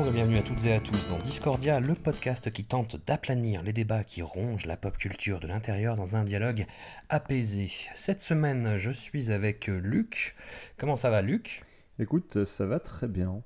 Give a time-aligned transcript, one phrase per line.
[0.00, 3.62] Bonjour et bienvenue à toutes et à tous dans Discordia, le podcast qui tente d'aplanir
[3.62, 6.64] les débats qui rongent la pop culture de l'intérieur dans un dialogue
[7.10, 7.70] apaisé.
[7.94, 10.36] Cette semaine, je suis avec Luc.
[10.78, 11.64] Comment ça va, Luc?
[11.98, 13.42] Écoute, ça va très bien.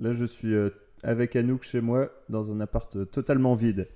[0.00, 0.70] Là, je suis euh,
[1.02, 3.86] avec Anouk chez moi dans un appart euh, totalement vide.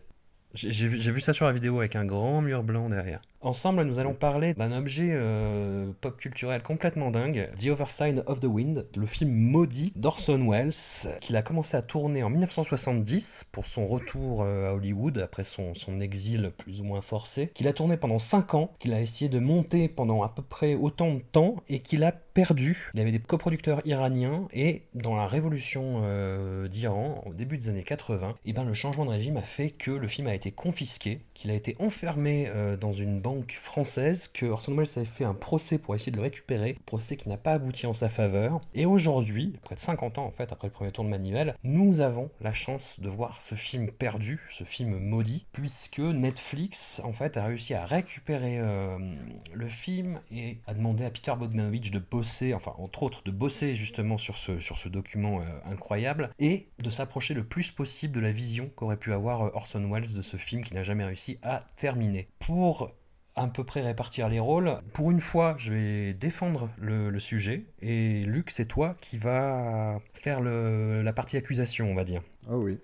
[0.53, 3.23] J'ai j'ai vu, j'ai vu ça sur la vidéo avec un grand mur blanc derrière.
[3.45, 8.39] Ensemble, nous allons parler d'un objet euh, pop culturel complètement dingue, The Other Side of
[8.39, 13.67] the Wind, le film maudit d'Orson Welles, qu'il a commencé à tourner en 1970 pour
[13.67, 17.73] son retour euh, à Hollywood après son, son exil plus ou moins forcé, qu'il a
[17.73, 21.21] tourné pendant 5 ans, qu'il a essayé de monter pendant à peu près autant de
[21.21, 22.91] temps et qu'il a perdu.
[22.95, 27.83] Il avait des coproducteurs iraniens et dans la révolution euh, d'Iran, au début des années
[27.83, 31.21] 80, et ben, le changement de régime a fait que le film a été confisqué,
[31.35, 35.35] qu'il a été enfermé euh, dans une banque française, que Orson Welles avait fait un
[35.35, 38.61] procès pour essayer de le récupérer, procès qui n'a pas abouti en sa faveur.
[38.75, 42.01] Et aujourd'hui, près de 50 ans en fait, après le premier tour de manivelle, nous
[42.01, 47.37] avons la chance de voir ce film perdu, ce film maudit, puisque Netflix en fait
[47.37, 48.99] a réussi à récupérer euh,
[49.53, 53.75] le film et a demandé à Peter Bogdanovich de bosser, enfin entre autres de bosser
[53.75, 58.21] justement sur ce, sur ce document euh, incroyable et de s'approcher le plus possible de
[58.21, 61.39] la vision qu'aurait pu avoir euh, Orson Welles de ce film qui n'a jamais réussi
[61.43, 62.29] à terminer.
[62.39, 62.93] Pour
[63.35, 64.79] à peu près répartir les rôles.
[64.93, 70.01] Pour une fois, je vais défendre le, le sujet et Luc, c'est toi qui va
[70.15, 72.23] faire le- la partie accusation, on va dire.
[72.49, 72.79] Ah oui.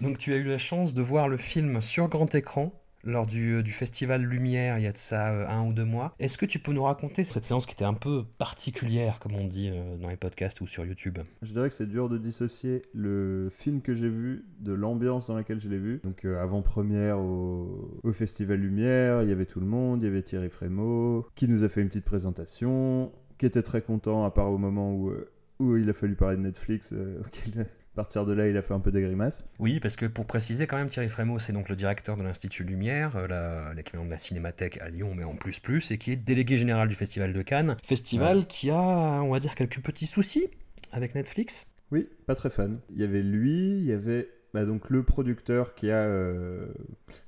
[0.00, 2.72] Donc tu as eu la chance de voir le film sur grand écran
[3.10, 6.14] lors du, du festival Lumière il y a de ça euh, un ou deux mois.
[6.18, 9.44] Est-ce que tu peux nous raconter cette séance qui était un peu particulière, comme on
[9.44, 11.18] dit euh, dans les podcasts ou sur YouTube?
[11.42, 15.34] Je dirais que c'est dur de dissocier le film que j'ai vu de l'ambiance dans
[15.34, 16.00] laquelle je l'ai vu.
[16.04, 20.22] Donc euh, avant-première au, Festival Lumière, il y avait tout le monde, il y avait
[20.22, 24.50] Thierry Frémaux, qui nous a fait une petite présentation, qui était très content à part
[24.50, 25.30] au moment où, euh,
[25.60, 28.74] il a fallu parler de Netflix, euh, auquel, à partir de là il a fait
[28.74, 29.44] un peu des grimaces.
[29.58, 32.64] Oui, parce que pour préciser quand même, Thierry Frémaux, c'est donc le directeur de l'Institut
[32.64, 36.16] Lumière, euh, l'équivalent de la Cinémathèque à Lyon, mais en plus plus, et qui est
[36.16, 37.76] délégué général du Festival de Cannes.
[37.82, 40.48] Festival qui a, on va dire, quelques petits soucis
[40.92, 41.66] avec Netflix.
[41.90, 42.78] Oui, pas très fan.
[42.90, 46.66] Il y avait lui, il y avait bah, donc le producteur qui a, euh,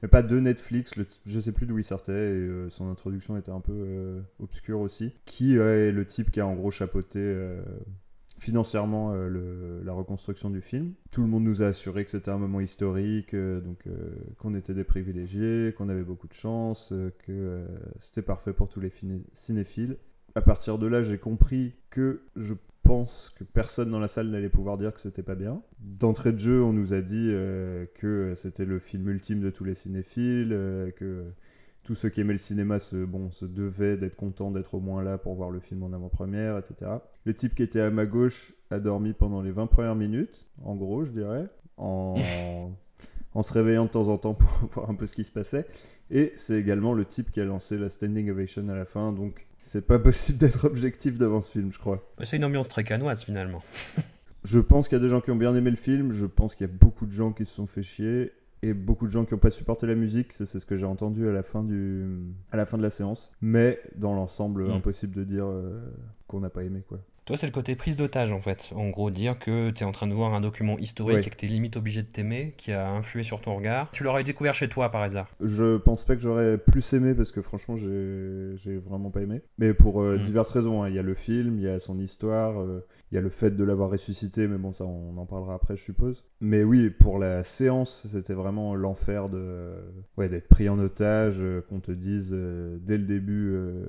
[0.02, 3.36] mais pas de Netflix, le je sais plus d'où il sortait, et euh, son introduction
[3.36, 7.20] était un peu euh, obscure aussi, qui est le type qui a en gros chapeauté
[8.40, 10.94] financièrement euh, le- la reconstruction du film.
[11.10, 14.54] Tout le monde nous a assuré que c'était un moment historique, euh, donc euh, qu'on
[14.54, 16.92] était des privilégiés, qu'on avait beaucoup de chance,
[17.26, 17.66] que
[18.00, 18.90] c'était parfait pour tous les
[19.34, 19.96] cinéphiles.
[20.34, 24.48] À partir de là, j'ai compris que je pense que personne dans la salle n'allait
[24.48, 25.62] pouvoir dire que c'était pas bien.
[25.78, 27.30] D'entrée de jeu, on nous a dit
[27.94, 30.50] que c'était le film ultime de tous les cinéphiles,
[30.96, 31.24] que
[31.90, 35.02] tous ceux qui aimaient le cinéma se, bon, se devaient d'être contents d'être au moins
[35.02, 36.88] là pour voir le film en avant-première, etc.
[37.24, 40.76] Le type qui était à ma gauche a dormi pendant les 20 premières minutes, en
[40.76, 41.48] gros, je dirais,
[41.78, 42.14] en,
[43.34, 45.66] en se réveillant de temps en temps pour voir un peu ce qui se passait.
[46.12, 49.48] Et c'est également le type qui a lancé la standing ovation à la fin, donc
[49.64, 52.08] c'est pas possible d'être objectif devant ce film, je crois.
[52.22, 53.64] C'est une ambiance très canoise finalement.
[54.44, 56.54] Je pense qu'il y a des gens qui ont bien aimé le film, je pense
[56.54, 58.32] qu'il y a beaucoup de gens qui se sont fait chier,
[58.62, 61.28] et beaucoup de gens qui n'ont pas supporté la musique, c'est ce que j'ai entendu
[61.28, 62.04] à la, fin du...
[62.52, 63.30] à la fin de la séance.
[63.40, 64.72] Mais dans l'ensemble, Mm.
[64.72, 65.80] impossible de dire euh,
[66.26, 66.98] qu'on n'a pas aimé, quoi.
[67.26, 68.72] Toi, c'est le côté prise d'otage en fait.
[68.74, 71.36] En gros, dire que tu es en train de voir un document historique et que
[71.36, 73.88] tu es limite obligé de t'aimer, qui a influé sur ton regard.
[73.92, 75.28] Tu l'aurais découvert chez toi par hasard?
[75.40, 79.42] Je pense pas que j'aurais plus aimé parce que franchement j'ai j'ai vraiment pas aimé.
[79.58, 80.22] Mais pour euh, Mm.
[80.22, 80.88] diverses raisons, hein.
[80.88, 83.28] il y a le film, il y a son histoire, euh, il y a le
[83.28, 86.24] fait de l'avoir ressuscité, mais bon ça on en parlera après je suppose.
[86.40, 89.74] Mais oui, pour la séance c'était vraiment l'enfer de
[90.16, 93.84] ouais, d'être pris en otage, euh, qu'on te dise euh, dès le début euh,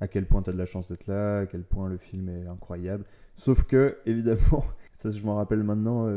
[0.00, 2.46] à quel point t'as de la chance d'être là, à quel point le film est
[2.46, 3.04] incroyable.
[3.34, 6.08] Sauf que évidemment, ça je m'en rappelle maintenant,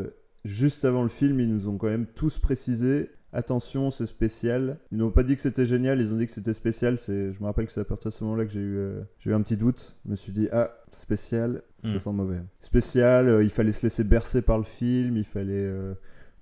[0.43, 4.77] juste avant le film ils nous ont quand même tous précisé attention, c'est spécial.
[4.91, 6.97] Ils n'ont pas dit que c'était génial, ils ont dit que c'était spécial.
[6.97, 9.01] C'est, je me rappelle que c'est à partir de ce moment-là que j'ai eu, euh,
[9.19, 9.95] j'ai eu un petit doute.
[10.05, 11.99] Je me suis dit, ah, spécial, ça Hmm.
[11.99, 12.37] sent mauvais.
[12.61, 15.93] Spécial, euh, il fallait se laisser bercer par le film, il fallait euh,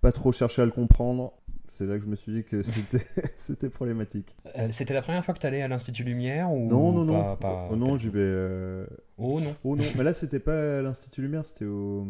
[0.01, 1.33] pas trop chercher à le comprendre.
[1.67, 3.05] C'est là que je me suis dit que c'était,
[3.35, 4.35] c'était problématique.
[4.69, 7.35] C'était la première fois que tu allais à l'Institut Lumière ou Non, non, non.
[7.37, 8.85] pas- oh, non, j'y vais.
[9.17, 9.55] Oh non.
[9.63, 12.07] Oh non, mais là c'était pas à l'Institut Lumière, c'était au,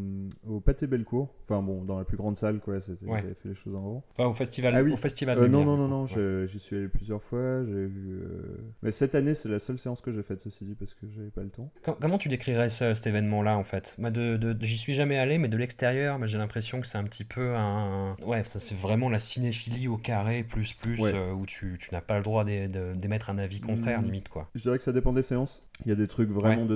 [0.47, 1.29] au Pâté Bellecour.
[1.43, 3.19] Enfin bon, dans la plus grande salle quoi, c'était, Ouais.
[3.19, 4.03] avaient fait les choses en gros.
[4.13, 4.73] Enfin, au festival.
[4.75, 4.93] Ah oui.
[4.93, 6.09] Au festival Euh, non, Lumière, non, non, non, Ouais.
[6.15, 8.21] je- j'y suis allé plusieurs fois, j'ai vu...
[8.21, 11.05] euh, Mais cette année c'est la seule séance que j'ai faite ceci dit parce que
[11.13, 11.69] j'avais pas le temps.
[11.83, 13.95] Com- Comment tu décrirais ça, cet événement-là en fait?
[13.97, 16.97] Moi, de, de- J'y suis jamais allé, mais de l'extérieur, moi, j'ai l'impression que c'est
[16.97, 18.15] un petit peu un.
[18.25, 21.11] Ouais, ça c'est vraiment la cinéphilie au carré plus plus Ouais.
[21.13, 24.05] euh, où tu, tu n'as pas le droit d'émettre un avis contraire Mm.
[24.05, 24.49] limite quoi.
[24.55, 25.63] Je dirais que ça dépend des séances.
[25.85, 26.75] Il y a des trucs vraiment de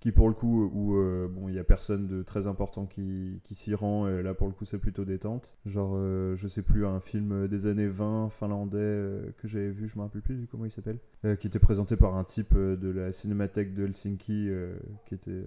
[0.00, 3.40] qui pour le coup où euh, bon il y a personne de très important qui,
[3.44, 5.52] qui s'y rend et là pour le coup c'est plutôt détente.
[5.66, 9.88] Genre euh, je sais plus un film des années 20 finlandais euh, que j'avais vu,
[9.88, 12.54] je me rappelle plus du comment il s'appelle, euh, qui était présenté par un type
[12.54, 14.50] de la cinémathèque de Helsinki
[15.06, 15.44] qui était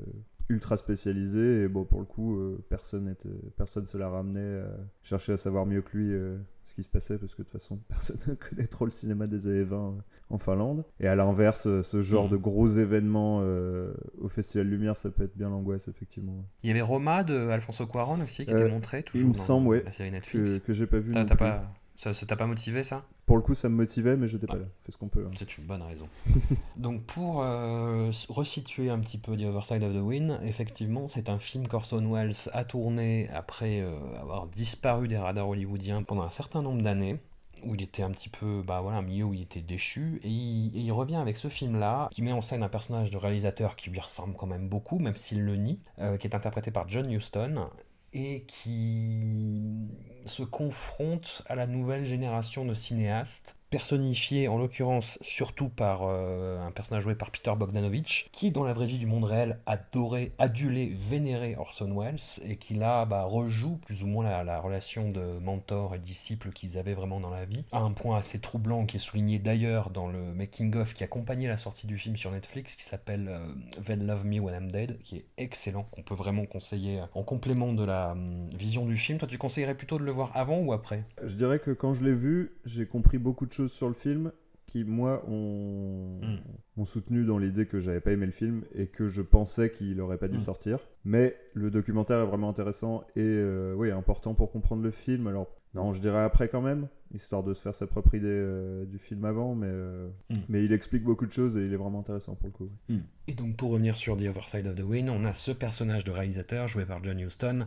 [0.49, 3.27] ultra spécialisé et bon pour le coup euh, personne était
[3.57, 4.69] personne se l'a ramené à
[5.03, 7.59] chercher à savoir mieux que lui euh, ce qui se passait parce que de toute
[7.59, 9.91] façon personne ne connaît trop le cinéma des années 20 euh,
[10.29, 14.95] en Finlande et à l'inverse euh, ce genre de gros événements euh, au Festival Lumière
[14.95, 18.53] ça peut être bien l'angoisse effectivement Il y avait Roma de Alfonso Cuarón aussi qui
[18.53, 20.59] Euh, était montré toujours me dans semble, ouais, la série Netflix.
[20.59, 21.43] que, que j'ai pas vu T'as non t'as plus.
[21.45, 21.73] pas...
[21.97, 23.03] Ça ça t'a pas motivé ça?
[23.25, 24.59] Pour le coup ça me motivait mais j'étais pas Ah.
[24.59, 25.31] là fait ce qu'on peut hein.
[25.35, 26.07] C'est une bonne raison.
[26.77, 31.27] Donc pour euh, resituer un petit peu The Other Side of the Wind, effectivement c'est
[31.27, 36.29] un film qu'Orson Welles a tourné après euh, avoir disparu des radars hollywoodiens pendant un
[36.29, 37.17] certain nombre d'années
[37.65, 40.29] où il était un petit peu, bah voilà, un milieu où il était déchu, et
[40.29, 43.75] il, et il revient avec ce film-là, qui met en scène un personnage de réalisateur
[43.75, 46.87] qui lui ressemble quand même beaucoup, même s'il le nie, euh, qui est interprété par
[46.87, 47.67] John Huston,
[48.13, 49.89] et qui
[50.25, 56.71] se confronte à la nouvelle génération de cinéastes, personnifiés en l'occurrence surtout par euh, un
[56.71, 60.95] personnage joué par Peter Bogdanovich, qui dans la vraie vie du monde réel adorait, adulé,
[60.97, 65.39] vénérait Orson Welles, et qui là bah, rejoue plus ou moins la, la relation de
[65.39, 68.97] mentor et disciple qu'ils avaient vraiment dans la vie, à un point assez troublant qui
[68.97, 72.83] est souligné d'ailleurs dans le making-of qui accompagnait la sortie du film sur Netflix, qui
[72.83, 77.23] s'appelle euh, Love Me When I'm Dead, qui est excellent, qu'on peut vraiment conseiller en
[77.23, 79.17] complément de la hum, vision du film.
[79.17, 81.03] Toi tu conseillerais plutôt de le voir avant ou après?
[81.23, 84.31] Je dirais que quand je l'ai vu j'ai compris beaucoup de choses sur le film
[84.67, 86.81] qui moi ont, Mm.
[86.81, 89.99] ont soutenu dans l'idée que j'avais pas aimé le film et que je pensais qu'il
[90.01, 90.41] aurait pas dû Mm.
[90.41, 95.27] sortir mais le documentaire est vraiment intéressant et euh, oui important pour comprendre le film
[95.27, 98.83] alors non je dirais après quand même histoire de se faire sa propre idée euh,
[98.85, 100.35] du film avant mais euh, Mm.
[100.49, 102.97] mais il explique beaucoup de choses et il est vraiment intéressant pour le coup ouais.
[103.29, 106.03] Et donc pour revenir sur The Other Side of the Wind, on a ce personnage
[106.03, 107.65] de réalisateur joué par John Huston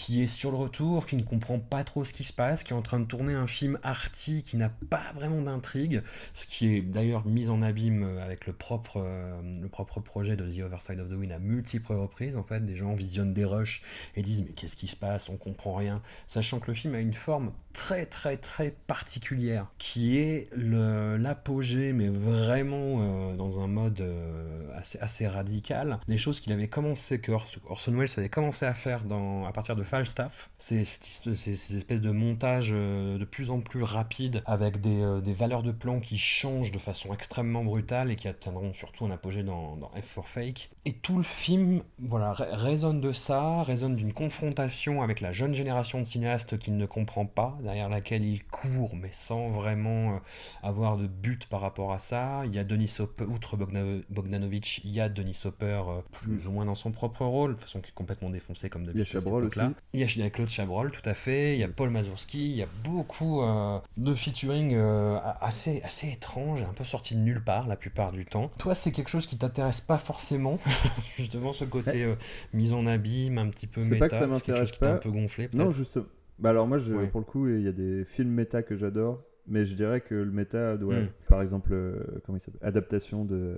[0.00, 2.72] qui est sur le retour, qui ne comprend pas trop ce qui se passe, qui
[2.72, 6.00] est en train de tourner un film arty qui n'a pas vraiment d'intrigue,
[6.32, 10.48] ce qui est d'ailleurs mis en abîme avec le propre, euh, le propre projet de
[10.48, 12.38] The Other Side of the Wind à multiples reprises.
[12.38, 13.82] En fait, des gens visionnent des rushs
[14.16, 17.00] et disent mais qu'est-ce qui se passe, on comprend rien, sachant que le film a
[17.00, 24.00] une forme très très très particulière qui est l'apogée, mais vraiment euh, dans un mode
[24.00, 28.64] euh, assez, assez radical, des choses qu'il avait commencé, que Ors- Orson Welles avait commencé
[28.64, 30.50] à faire dans, à partir de Falstaff.
[30.58, 35.20] C'est ces, ces espèces de montages euh, de plus en plus rapides avec des, euh,
[35.20, 39.10] des valeurs de plan qui changent de façon extrêmement brutale et qui atteindront surtout un
[39.10, 40.70] apogée dans, dans F for Fake.
[40.84, 45.98] Et tout le film voilà, résonne de ça, résonne d'une confrontation avec la jeune génération
[45.98, 50.18] de cinéastes qu'il ne comprend pas, derrière laquelle il court, mais sans vraiment euh,
[50.62, 52.42] avoir de but par rapport à ça.
[52.46, 56.64] Il y a Denis Hopper, outre Bogdanovich, il y a Denis Hopper plus ou moins
[56.64, 59.20] dans son propre rôle, de façon qui est complètement défoncé comme il y a d'habitude.
[59.20, 59.58] Chabrol aussi
[59.94, 61.54] Il y, a, il y a Claude Chabrol, tout à fait.
[61.54, 62.50] Il y a Paul Mazursky.
[62.50, 67.20] Il y a beaucoup euh, de featuring euh, assez, assez étranges, un peu sortis de
[67.20, 68.50] nulle part la plupart du temps.
[68.58, 70.58] Toi, c'est quelque chose qui t'intéresse pas forcément,
[71.16, 72.14] justement ce côté euh,
[72.52, 74.00] mise en abîme, un petit peu C'est méta.
[74.00, 74.98] pas que ça c'est m'intéresse t'a un pas.
[74.98, 75.48] peu gonflé.
[75.52, 75.98] Non, juste.
[76.38, 77.06] Bah alors moi, je, Ouais.
[77.06, 80.14] pour le coup, il y a des films méta que j'adore, mais je dirais que
[80.14, 81.08] le méta doit, Mm.
[81.28, 83.56] par exemple, euh, comment il s'appelle, adaptation de,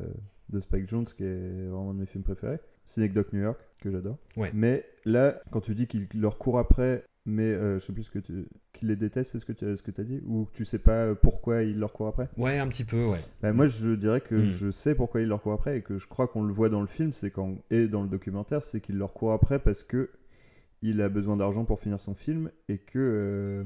[0.52, 3.90] de Spike Jones, qui est vraiment un de mes films préférés, Synecdoche New York, que
[3.90, 4.18] j'adore.
[4.37, 4.50] Ouais.
[4.54, 8.11] Mais là, quand tu dis qu'il leur court après, mais euh, je sais plus ce
[8.11, 10.52] que tu, qu'il les déteste, c'est ce que tu, ce que as dit, ou que
[10.52, 12.28] tu sais pas euh, pourquoi il leur court après?
[12.37, 13.18] Ouais, un petit peu, ouais.
[13.40, 14.44] Bah, moi, je dirais que Mm.
[14.47, 16.80] je sais pourquoi il leur court après et que je crois qu'on le voit dans
[16.80, 20.11] le film, c'est quand et dans le documentaire, c'est qu'il leur court après parce que
[20.85, 23.64] il a besoin d'argent pour finir son film et que euh,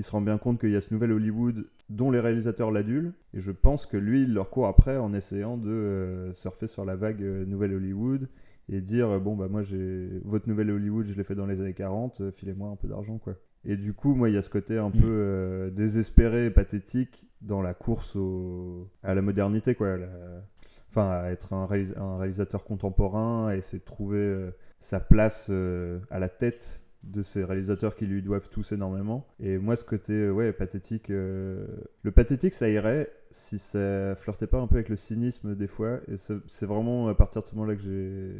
[0.00, 3.12] il se rend bien compte qu'il y a ce nouvel Hollywood dont les réalisateurs l'adulent
[3.34, 6.84] et je pense que lui, il leur court après en essayant de euh, surfer sur
[6.84, 8.28] la vague euh, nouvelle Hollywood
[8.70, 11.60] et dire euh, bon bah moi j'ai votre nouvelle Hollywood, je l'ai fait dans les
[11.60, 13.34] années 40, euh, filez-moi un peu d'argent quoi.
[13.66, 14.92] Et du coup, moi, il y a ce côté un Mm.
[14.92, 18.88] peu euh, désespéré et pathétique dans la course au...
[19.02, 19.98] à la modernité, quoi.
[19.98, 20.08] la-
[20.88, 25.48] Enfin, à être un, réalis- un réalisateur contemporain, à essayer de trouver euh, sa place
[25.50, 29.26] euh, à la tête de ces réalisateurs qui lui doivent tous énormément.
[29.40, 31.10] Et moi, ce côté, euh, ouais, pathétique...
[31.10, 31.66] euh,
[32.02, 36.00] Le pathétique, ça irait si ça flirtait pas un peu avec le cynisme des fois.
[36.08, 38.32] Et c'est vraiment à partir de ce moment-là que j'ai...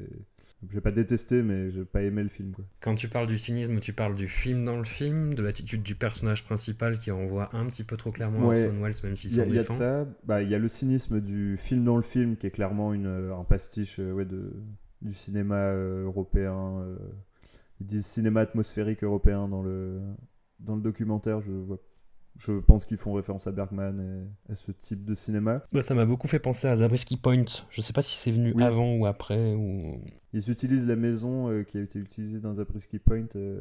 [0.71, 2.65] J'ai pas détesté, mais j'ai pas aimé le film, quoi.
[2.81, 5.95] Quand tu parles du cynisme, tu parles du film dans le film, de l'attitude du
[5.95, 8.65] personnage principal qui renvoie un petit peu trop clairement Ouais.
[8.65, 9.79] à Orson Welles, même s'il Il y, a- s'en il y a de défend.
[9.79, 10.07] ça.
[10.25, 13.07] Bah, il y a le cynisme du film dans le film, qui est clairement une,
[13.07, 14.53] euh, un pastiche ouais, de,
[15.01, 16.81] du cinéma européen.
[16.83, 16.97] euh.
[17.81, 20.01] Ils disent cinéma atmosphérique européen dans le,
[20.59, 21.41] dans le documentaire.
[21.41, 21.79] Je, vois,
[22.39, 24.01] je pense qu'ils font référence à Bergman
[24.49, 25.63] et à ce type de cinéma.
[25.73, 27.45] Bah, ça m'a beaucoup fait penser à Zabriskie Point.
[27.71, 28.63] Je sais pas si c'est venu Oui.
[28.63, 29.55] avant ou après.
[29.55, 30.01] Ou...
[30.33, 33.61] Ils utilisent la maison euh, qui a été utilisée dans Zabriskie Point euh,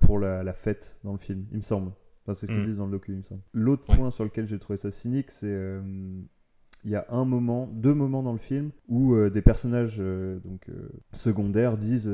[0.00, 1.92] pour la, la fête dans le film, il me semble.
[2.24, 2.66] Enfin, c'est ce qu'ils Mm.
[2.66, 3.42] disent dans le docu, il me semble.
[3.52, 3.96] L'autre Ouais.
[3.96, 5.80] point sur lequel j'ai trouvé ça cynique, c'est euh,
[6.84, 10.38] il y a un moment, deux moments dans le film où euh, des personnages euh,
[10.40, 10.66] donc
[11.12, 12.10] secondaires disent,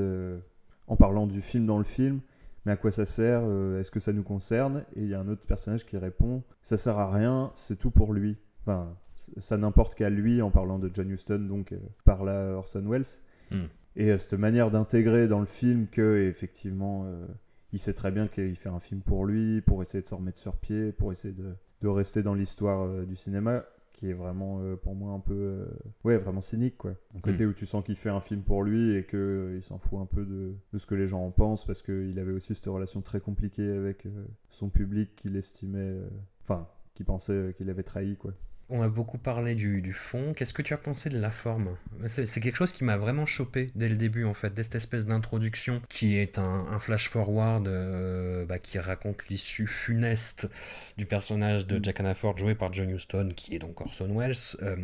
[0.92, 2.20] en parlant du film dans le film,
[2.66, 4.84] mais à quoi ça sert euh, Est-ce que ça nous concerne?
[4.94, 7.90] Et il y a un autre personnage qui répond, ça sert à rien, c'est tout
[7.90, 8.36] pour lui.
[8.62, 8.94] Enfin,
[9.38, 13.06] ça n'importe qu'à lui en parlant de John Huston, donc euh, par là Orson Welles.
[13.50, 13.66] Hmm.
[13.96, 17.26] Et euh, cette manière d'intégrer dans le film que effectivement euh,
[17.72, 20.38] il sait très bien qu'il fait un film pour lui, pour essayer de se remettre
[20.38, 23.64] sur pied, pour essayer de, de rester dans l'histoire euh, du cinéma,
[24.02, 25.66] qui est vraiment euh, pour moi un peu euh,
[26.02, 26.96] ouais vraiment cynique quoi.
[27.16, 29.62] Un côté où tu sens qu'il fait un film pour lui et que euh, il
[29.62, 32.32] s'en fout un peu de, de ce que les gens en pensent parce qu'il avait
[32.32, 34.08] aussi cette relation très compliquée avec
[34.50, 36.00] son public qu'il estimait,
[36.42, 38.32] enfin qui pensait qu'il avait trahi quoi.
[38.68, 40.32] On a beaucoup parlé du, fond.
[40.34, 41.76] Qu'est-ce que tu as pensé de la forme?
[42.06, 45.04] C'est quelque chose qui m'a vraiment chopé dès le début, en fait, dès cette espèce
[45.04, 50.48] d'introduction qui est un, flash-forward euh, bah, qui raconte l'issue funeste
[50.96, 54.34] du personnage de Jack Hannaford joué par John Huston, qui est donc Orson Welles.
[54.62, 54.76] Euh,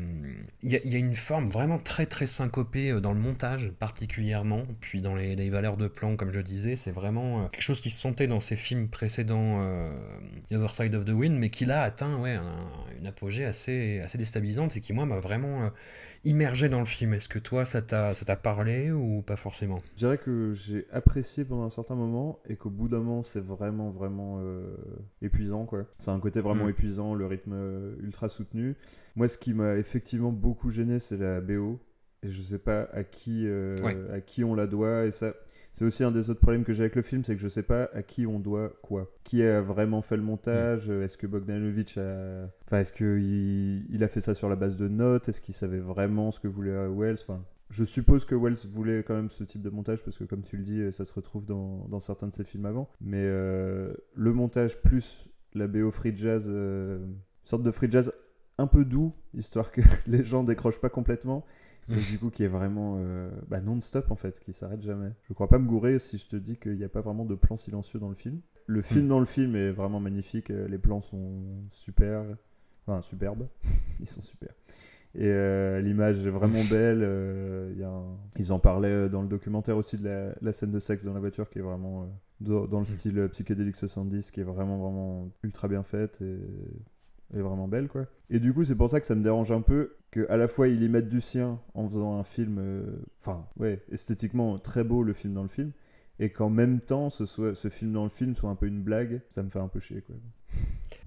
[0.62, 5.00] Il y, a- une forme vraiment très très syncopée euh, dans le montage, particulièrement, puis
[5.00, 6.76] dans les, valeurs de plan, comme je disais.
[6.76, 9.62] C'est vraiment quelque chose qui se sentait dans ses films précédents,
[10.50, 12.68] The Other Side of the Wind, mais qui là atteint ouais, un-
[12.98, 13.67] une apogée assez,
[14.04, 15.68] assez déstabilisante et qui, moi, m'a vraiment euh,
[16.24, 17.14] immergé dans le film.
[17.14, 19.80] Est-ce que toi, ça t'a parlé ou pas forcément?
[19.92, 23.40] Je dirais que j'ai apprécié pendant un certain moment et qu'au bout d'un moment c'est
[23.40, 24.76] vraiment vraiment euh,
[25.22, 25.84] épuisant quoi.
[25.98, 26.70] C'est un côté vraiment Mm.
[26.70, 28.74] épuisant, le rythme euh, ultra soutenu.
[29.16, 31.78] Moi ce qui m'a effectivement beaucoup gêné c'est la BO
[32.22, 33.96] et je sais pas à qui euh, Ouais.
[34.12, 35.34] à qui on la doit et ça
[35.72, 37.62] c'est aussi un des autres problèmes que j'ai avec le film, c'est que je sais
[37.62, 39.10] pas à qui on doit quoi.
[39.24, 42.48] Qui a vraiment fait le montage Est-ce que Bogdanovich a...
[42.66, 45.78] Enfin, est-ce qu'il il a fait ça sur la base de notes Est-ce qu'il savait
[45.78, 49.62] vraiment ce que voulait Wells Enfin, je suppose que Wells voulait quand même ce type
[49.62, 52.34] de montage parce que, comme tu le dis, ça se retrouve dans, dans certains de
[52.34, 52.88] ses films avant.
[53.00, 56.98] Mais euh, le montage plus la BO free jazz, euh,
[57.44, 58.12] sorte de free jazz
[58.58, 61.44] un peu doux, histoire que les gens décrochent pas complètement.
[61.90, 65.10] Et du coup, qui est vraiment euh, bah, non-stop en fait, qui s'arrête jamais.
[65.28, 67.34] Je crois pas me gourer si je te dis qu'il n'y a pas vraiment de
[67.34, 68.40] plan silencieux dans le film.
[68.66, 71.42] Le film dans le film est vraiment magnifique, euh, les plans sont
[71.72, 72.22] super,
[72.86, 73.46] enfin superbes,
[74.00, 74.50] ils sont super.
[75.14, 77.00] Et euh, l'image est vraiment belle.
[77.02, 80.52] euh, il y a un- Ils en parlaient dans le documentaire aussi de la, la
[80.52, 82.06] scène de sexe dans la voiture qui est vraiment euh,
[82.40, 86.36] dans, dans le style euh, psychédélique 70, qui est vraiment vraiment ultra bien faite et,
[87.34, 88.06] et vraiment belle quoi.
[88.30, 90.48] Et du coup c'est pour ça que ça me dérange un peu que à la
[90.48, 92.82] fois il y mette du sien en faisant un film, euh,
[93.20, 95.72] enfin ouais esthétiquement très beau le film dans le film,
[96.18, 98.82] et qu'en même temps ce, soit, ce film dans le film soit un peu une
[98.82, 100.16] blague, ça me fait un peu chier quoi.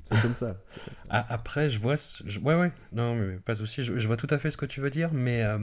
[0.06, 0.56] C'est comme ça.
[1.10, 1.96] Après, je vois.
[1.96, 3.84] je- ouais, ouais, non, mais pas de souci.
[3.84, 5.58] Je, je vois tout à fait ce que tu veux dire, mais euh,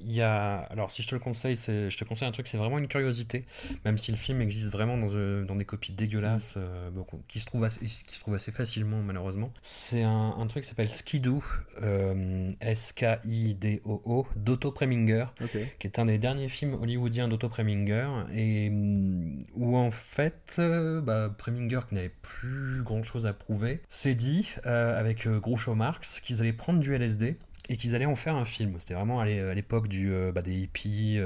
[0.00, 0.56] il y a.
[0.70, 3.44] Alors, si je te le conseille, je te conseille un truc, c'est vraiment une curiosité,
[3.84, 7.40] même si le film existe vraiment dans, euh, dans des copies dégueulasses, euh, beaucoup- qui,
[7.40, 9.52] se trouvent assez, qui se trouvent assez facilement, malheureusement.
[9.62, 11.42] C'est un, un truc qui s'appelle Skidoo,
[11.82, 15.56] euh, S-K-I-D-O-O, d'Otto Preminger Ok.
[15.78, 21.00] qui est un des derniers films hollywoodiens d'Otto Preminger, et hum, où en fait, euh,
[21.00, 25.74] bah, Preminger, qui n'avait plus grand chose à prouver, s'est dit, euh, avec euh, Groucho
[25.74, 27.36] Marx, qu'ils allaient prendre du LSD
[27.70, 28.74] et qu'ils allaient en faire un film.
[28.78, 31.18] C'était vraiment à l'é- à l'époque du, euh, bah, des hippies,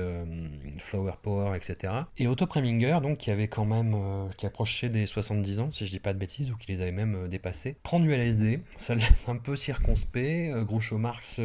[0.78, 1.92] Flower Power, etc.
[2.16, 3.96] Et Otto Preminger, donc, qui avait quand même,
[4.36, 6.92] qui approchait des 70 ans, si je dis pas de bêtises, ou qui les avait
[6.92, 11.40] même dépassés, prend du LSD, ça le laisse un peu circonspect, Groucho Marx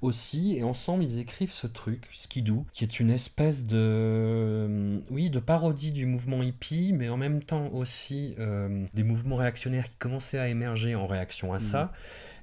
[0.00, 5.38] aussi, et ensemble ils écrivent ce truc, Skidoo, qui est une espèce de, oui, de
[5.38, 10.38] parodie du mouvement hippie, mais en même temps aussi euh, des mouvements réactionnaires qui commençaient
[10.38, 11.92] à émerger en réaction à ça.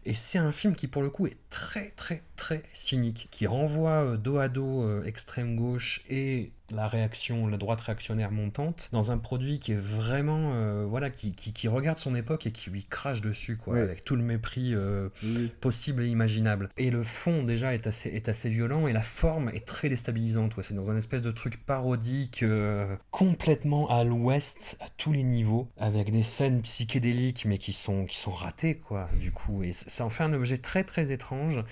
[0.07, 4.05] Et c'est un film qui, pour le coup, est très, très, très cynique, qui renvoie
[4.05, 9.12] euh, dos à dos euh, extrême gauche et la réaction, la droite réactionnaire montante, dans
[9.12, 12.69] un produit qui est vraiment, euh, voilà, qui, qui, qui regarde son époque et qui
[12.69, 15.51] lui crache dessus, quoi, avec tout le mépris euh, Oui.
[15.62, 16.69] possible et imaginable.
[16.77, 20.57] Et le fond déjà est assez, est assez violent et la forme est très déstabilisante.
[20.57, 20.63] Ouais.
[20.63, 25.69] C'est dans un espèce de truc parodique euh, complètement à l'ouest à tous les niveaux,
[25.77, 29.07] avec des scènes psychédéliques mais qui sont, qui sont ratées quoi.
[29.19, 31.63] Du coup, et ça en fait un objet très très étrange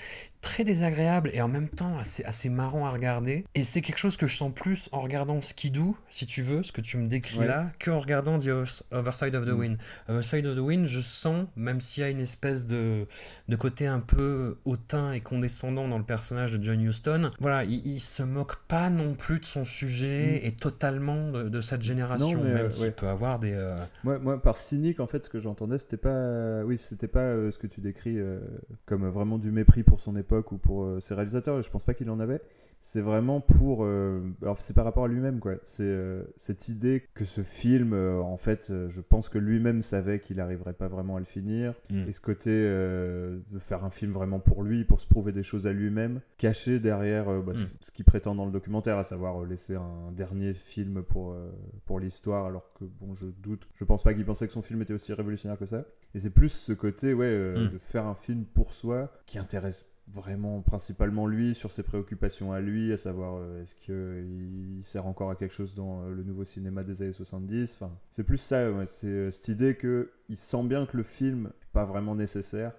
[0.43, 3.45] très désagréable et en même temps assez, assez marrant à regarder.
[3.55, 6.71] Et c'est quelque chose que je sens plus en regardant Skidoo, si tu veux, ce
[6.71, 7.47] que tu me décris Ouais.
[7.47, 9.59] là, que en regardant The Other- Other Side of the Mm.
[9.59, 9.77] Wind.
[10.09, 13.07] Other Side of the Wind, je sens, même s'il y a une espèce de,
[13.47, 17.81] de côté un peu hautain et condescendant dans le personnage de John Huston, voilà, il,
[17.87, 22.37] il se moque pas non plus de son sujet et totalement de, de cette génération,
[22.41, 22.43] Mm.
[22.43, 22.91] mais, même euh, s'il ouais.
[22.91, 23.53] peut avoir des...
[23.53, 27.21] euh, Moi, moi, par cynique, en fait, ce que j'entendais, c'était pas, oui, c'était pas
[27.21, 28.39] euh, ce que tu décris euh,
[28.85, 31.61] comme euh, vraiment du mépris pour son époque ou pour euh, ses réalisateurs.
[31.61, 32.41] Je pense pas qu'il en avait.
[32.85, 35.53] C'est vraiment pour, euh, alors c'est par rapport à lui-même, quoi.
[35.63, 40.19] C'est euh, cette idée que ce film, euh, en fait, je pense que lui-même savait
[40.19, 41.73] qu'il arriverait pas vraiment à le finir.
[41.89, 42.09] Mm.
[42.09, 45.65] Et ce côté de faire un film vraiment pour lui, pour se prouver des choses
[45.65, 47.67] à lui-même, caché derrière bah, ce- Mm.
[47.79, 51.37] ce qu'il prétend dans le documentaire, à savoir laisser un dernier film pour,
[51.85, 54.81] pour l'histoire, alors que, bon, je doute, je pense pas qu'il pensait que son film
[54.81, 55.85] était aussi révolutionnaire que ça.
[56.15, 57.71] Et c'est plus ce côté, ouais, euh, Mm.
[57.71, 62.59] de faire un film pour soi, qui intéresse vraiment principalement lui, sur ses préoccupations à
[62.61, 66.43] lui, à savoir euh, est-ce qu'il sert encore à quelque chose dans euh, le nouveau
[66.43, 67.73] cinéma des années 70.
[67.75, 71.03] Enfin, c'est plus ça, ouais, c'est euh, cette idée que il sent bien que le
[71.03, 72.73] film n'est pas vraiment nécessaire,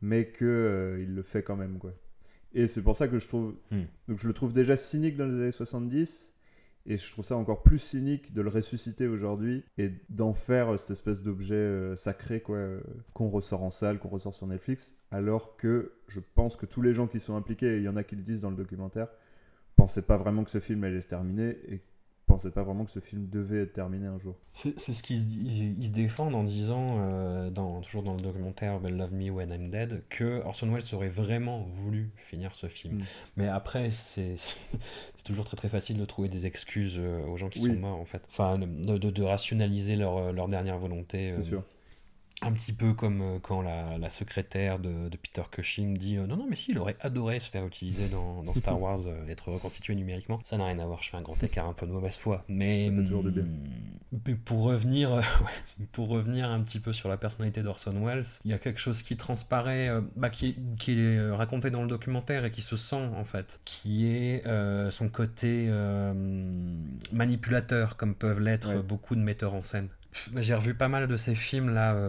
[0.00, 1.92] mais que euh, il le fait quand même, quoi.
[2.52, 3.82] Et c'est pour ça que je trouve, Hmm.
[4.08, 6.32] donc je le trouve déjà cynique dans les années 70.
[6.88, 10.76] Et je trouve ça encore plus cynique de le ressusciter aujourd'hui et d'en faire euh,
[10.76, 12.80] cette espèce d'objet euh, sacré quoi, euh,
[13.12, 16.94] qu'on ressort en salle, qu'on ressort sur Netflix, alors que je pense que tous les
[16.94, 19.08] gens qui sont impliqués, et il y en a qui le disent dans le documentaire,
[19.74, 21.82] pensaient pas vraiment que ce film allait se terminer et
[22.26, 24.34] pensaient pas vraiment que ce film devait être terminé un jour.
[24.52, 29.14] C'est ce qu'ils se- défendent en disant, euh, dans, toujours dans le documentaire Well, Love
[29.14, 32.98] Me When I'm Dead, que Orson Welles aurait vraiment voulu finir ce film.
[32.98, 33.02] Mm.
[33.36, 34.36] Mais après, c'est
[35.24, 37.72] toujours très très facile de trouver des excuses euh, aux gens qui Oui.
[37.74, 38.22] sont morts en fait.
[38.28, 41.30] Enfin, de, de- de rationaliser leur, leur dernière volonté.
[41.30, 41.62] C'est euh, sûr.
[42.42, 46.26] Un petit peu comme euh, quand la, la secrétaire de, de Peter Cushing dit euh,
[46.26, 49.26] non, non, mais si, il aurait adoré se faire utiliser dans, dans Star Wars, euh,
[49.28, 50.38] être reconstitué numériquement.
[50.44, 52.44] Ça n'a rien à voir, je fais un grand écart un peu de mauvaise foi.
[52.48, 53.46] Mais, toujours bien.
[54.44, 55.20] pour revenir, euh,
[55.80, 58.80] ouais, pour revenir un petit peu sur la personnalité d'Orson Welles, il y a quelque
[58.80, 62.76] chose qui transparaît, bah, qui, est, qui est raconté dans le documentaire et qui se
[62.76, 64.42] sent en fait, qui est
[64.90, 65.70] son côté
[67.12, 68.82] manipulateur, comme peuvent l'être Ouais.
[68.82, 69.88] beaucoup de metteurs en scène.
[70.36, 72.08] J'ai revu pas mal de ces films là euh,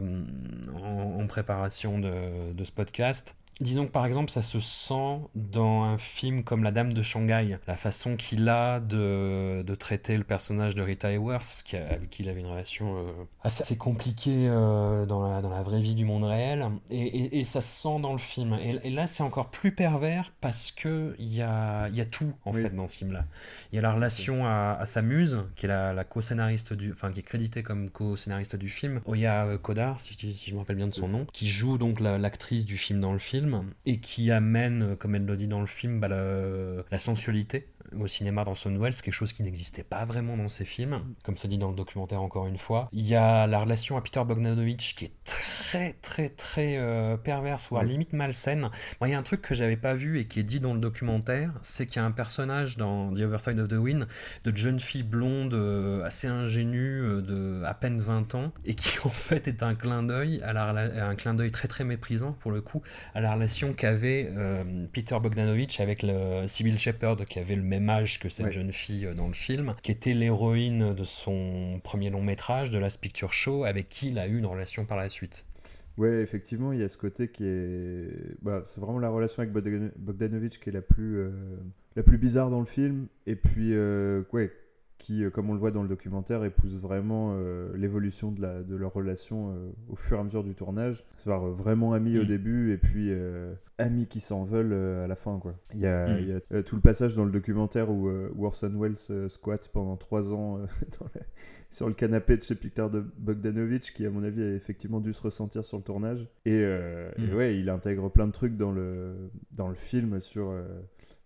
[0.76, 3.36] en, en préparation de, de ce podcast.
[3.60, 7.58] Disons que par exemple, ça se sent dans un film comme La Dame de Shanghai,
[7.66, 12.12] la façon qu'il a de, de traiter le personnage de Rita Hayworth, qui a- avec
[12.12, 13.12] qui il avait une relation euh,
[13.44, 16.68] assez, compliquée euh, dans, la, dans la vraie vie du monde réel.
[16.92, 18.54] Et, et- et ça se sent dans le film.
[18.62, 22.34] Et, et là, c'est encore plus pervers parce qu'il y a, il y a tout
[22.46, 22.62] en Oui.
[22.62, 23.26] fait dans ce film-là.
[23.72, 26.92] Il y a la relation à, à sa muse, qui est la, la co-scénariste du,
[26.92, 30.60] enfin qui est créditée comme co-scénariste du film, Oya Kodar, si, je- si je me
[30.60, 33.47] rappelle bien de son nom, qui joue donc la- l'actrice du film dans le film
[33.86, 38.08] et qui amène, euh, comme elle le dit dans le film, bah, la sensualité au
[38.08, 41.48] cinéma dans Son Welles, quelque chose qui n'existait pas vraiment dans ses films, comme ça
[41.48, 42.90] dit dans le documentaire encore une fois.
[42.92, 47.68] Il y a la relation à Peter Bogdanovich qui est très très très euh, perverse,
[47.70, 48.70] voire limite malsaine.
[49.00, 50.74] Moi, il y a un truc que j'avais pas vu et qui est dit dans
[50.74, 54.08] le documentaire, c'est qu'il y a un personnage dans The Other Side of the Wind
[54.44, 58.98] de jeune fille blonde euh, assez ingénue euh, de à peine 20 ans et qui
[59.06, 62.34] en fait est un clin d'œil à la rela- un clin d'œil très très méprisant
[62.34, 62.82] pour le coup
[63.14, 67.77] à la relation qu'avait euh, Peter Bogdanovich avec le Sybil Shepherd qui avait le même
[67.90, 72.10] âge que cette jeune fille euh, dans le film qui était l'héroïne de son premier
[72.10, 75.10] long métrage de Last Picture Show avec qui il a eu une relation par la
[75.10, 75.46] suite.
[75.98, 78.10] Ouais, effectivement, il y a ce côté qui est.
[78.44, 81.32] Bah, c'est vraiment la relation avec Bogdan- Bogdanovich qui est la plus, euh,
[81.96, 83.08] la plus bizarre dans le film.
[83.26, 84.52] Et puis, euh, ouais,
[84.98, 88.64] qui, euh, comme on le voit dans le documentaire, épouse vraiment euh, l'évolution de, la,
[88.64, 91.06] de leur relation euh, au fur et à mesure du tournage.
[91.18, 92.28] C'est-à-dire vraiment amis au Mm.
[92.28, 95.38] début et puis euh, amis qui s'en veulent à la fin.
[95.40, 95.54] Quoi.
[95.74, 96.18] Il y a, Mm.
[96.20, 99.98] il y a, tout le passage dans le documentaire où, où Orson Welles squatte pendant
[99.98, 100.58] trois ans
[101.00, 101.22] dans la-
[101.70, 105.12] sur le canapé de chez Peter de Bogdanovich, qui à mon avis a effectivement dû
[105.12, 106.26] se ressentir sur le tournage.
[106.46, 107.36] Et, euh, et Mm.
[107.36, 110.50] ouais, il intègre plein de trucs dans le, dans le film sur,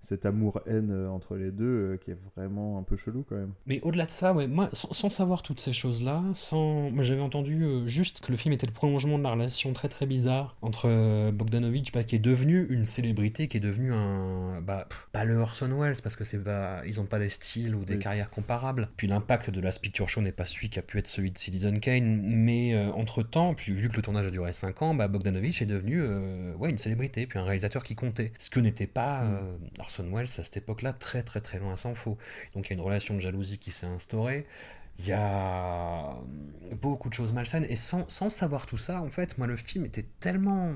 [0.01, 3.51] cet amour-haine euh, entre les deux euh, qui est vraiment un peu chelou quand même.
[3.67, 7.63] Mais au-delà de ça, ouais, moi, sans, sans savoir toutes ces choses-là, sans, j'avais entendu
[7.63, 10.87] euh, juste que le film était le prolongement de la relation très très bizarre entre
[10.89, 15.23] euh, Bogdanovich, bah, qui est devenu une célébrité, qui est devenu un, bah, pff, pas
[15.23, 17.99] le Orson Welles parce que c'est pas, ils ont pas des styles ou des Oui.
[17.99, 18.89] carrières comparables.
[18.97, 21.37] Puis l'impact de la Picture Show n'est pas celui qui a pu être celui de
[21.37, 25.07] Citizen Kane, mais entre temps, puis vu que le tournage a duré 5 ans, bah,
[25.07, 26.01] Bogdanovich est devenu,
[26.57, 28.31] ouais, une célébrité, puis un réalisateur qui comptait.
[28.39, 29.57] Ce que n'était pas euh,
[29.99, 32.17] Welles à cette époque-là, très très très loin s'en faut.
[32.53, 34.45] Donc il y a une relation de jalousie qui s'est instaurée.
[34.99, 36.15] Il y a
[36.81, 37.65] beaucoup de choses malsaines.
[37.69, 40.75] Et sans, sans savoir tout ça, en fait, moi, le film était tellement,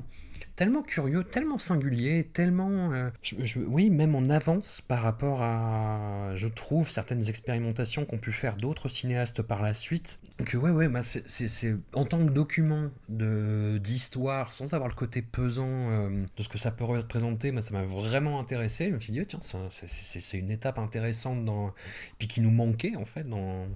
[0.55, 2.91] tellement curieux, tellement singulier, tellement.
[2.93, 8.17] euh, je- je- oui, même en avance par rapport à, je trouve, certaines expérimentations qu'ont
[8.17, 10.19] pu faire d'autres cinéastes par la suite.
[10.45, 15.21] Que, ouais, ouais, bah, c'est- en tant que document de- d'histoire, sans avoir le côté
[15.21, 18.89] pesant euh, de ce que ça peut représenter, moi, ça m'a vraiment intéressé.
[18.89, 21.73] Je me suis dit, oh, tiens, c'est- une étape intéressante dans.
[22.19, 23.67] Puis qui nous manquait, en fait, dans.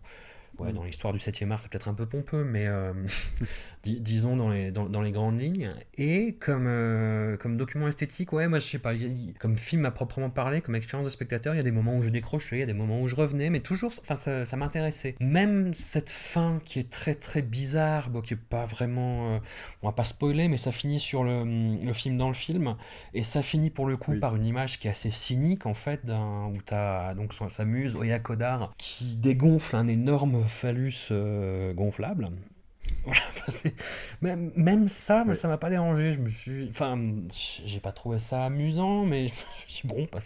[0.58, 2.92] Ouais, dans l'histoire du 7e art, c'est peut-être un peu pompeux, mais euh,
[3.84, 5.70] dis- disons dans les, dans, dans les grandes lignes.
[5.98, 9.92] Et comme, euh, comme document esthétique, ouais, moi je sais pas, y comme film à
[9.92, 12.60] proprement parler, comme expérience de spectateur, il y a des moments où je décrochais, il
[12.60, 15.16] y a des moments où je revenais, mais toujours, enfin, ça, ça m'intéressait.
[15.20, 19.36] Même cette fin qui est très très bizarre, bon, qui est pas vraiment.
[19.36, 19.40] euh,
[19.82, 21.44] on va pas spoiler, mais ça finit sur le,
[21.84, 22.76] le film dans le film,
[23.14, 24.20] et ça finit pour le coup Oui.
[24.20, 28.20] par une image qui est assez cynique en fait, où t'as donc sa muse, Oya
[28.20, 32.26] Kodar, qui dégonfle un énorme phallus euh, gonflable.
[33.06, 33.74] Voilà, c'est-
[34.22, 35.36] même, même ça, moi, Ouais.
[35.36, 36.14] ça m'a pas dérangé.
[36.14, 36.98] Je me suis, enfin,
[37.66, 39.38] j'ai pas trouvé ça amusant, mais je me
[39.70, 40.20] suis dit, bon, bah,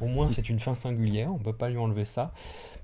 [0.00, 2.32] au moins c'est une fin singulière, on peut pas lui enlever ça.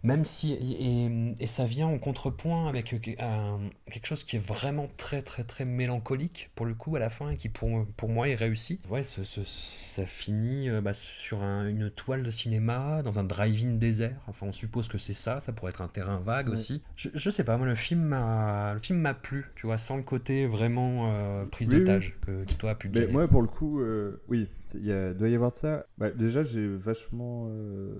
[0.02, 4.44] Même si et, et ça vient en contrepoint avec euh, un- quelque chose qui est
[4.44, 8.08] vraiment très très très mélancolique pour le coup à la fin et qui pour, pour
[8.08, 8.80] moi est réussi.
[8.88, 13.24] Ouais, ce- ce- ça finit euh, bah, sur un- une toile de cinéma dans un
[13.24, 14.20] drive-in désert.
[14.28, 15.40] Enfin, on suppose que c'est ça.
[15.40, 16.52] Ça pourrait être un terrain vague Ouais.
[16.52, 16.82] aussi.
[16.96, 19.96] Je, je sais pas, moi le film m'a le film m'a plu, tu vois, sans
[19.96, 21.80] le côté vraiment euh, prise Oui, oui.
[21.80, 25.14] d'otage que, que toi a pu Mais moi, pour le coup, euh, oui, il a-
[25.14, 25.86] doit y avoir de ça.
[25.98, 27.94] Bah, déjà, j'ai vachement euh,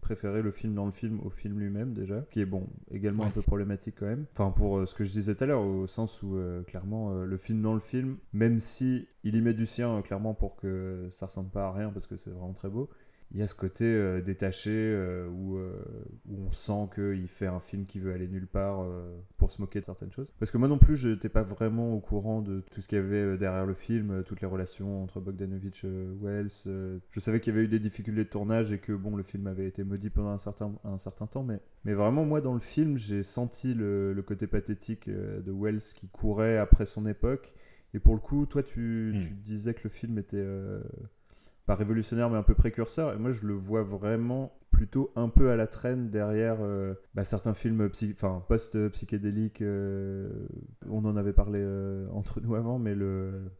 [0.00, 3.30] préféré le film dans le film au film lui-même, déjà, qui est bon, également un
[3.30, 4.26] peu problématique quand même.
[4.34, 7.12] Enfin, pour euh, ce que je disais tout à l'heure, au sens où, euh, clairement,
[7.24, 11.08] le film dans le film, même si il y met du sien, clairement, pour que
[11.10, 12.88] ça ressemble pas à rien, parce que c'est vraiment très beau.
[13.32, 15.72] Il y a ce côté euh, détaché euh, où, euh,
[16.28, 18.84] où on sent qu'il fait un film qui veut aller nulle part
[19.36, 20.32] pour se moquer de certaines choses.
[20.38, 22.98] Parce que moi non plus, je n'étais pas vraiment au courant de tout ce qu'il
[22.98, 26.50] y avait derrière le film, toutes les relations entre Bogdanovich et Wells.
[27.10, 29.46] je savais qu'il y avait eu des difficultés de tournage et que bon, le film
[29.46, 31.44] avait été maudit pendant un certain, un certain temps.
[31.44, 35.80] Mais, mais vraiment, moi, dans le film, j'ai senti le, le côté pathétique de Wells
[35.94, 37.54] qui courait après son époque.
[37.94, 39.20] Et pour le coup, toi, tu, Mm.
[39.20, 40.44] tu disais que le film était...
[41.70, 45.28] euh, pas révolutionnaire mais un peu précurseur et moi je le vois vraiment plutôt un
[45.28, 51.16] peu à la traîne derrière euh, bah, certains films psy- enfin post psychédéliques on en
[51.16, 53.50] avait parlé euh, entre nous avant mais le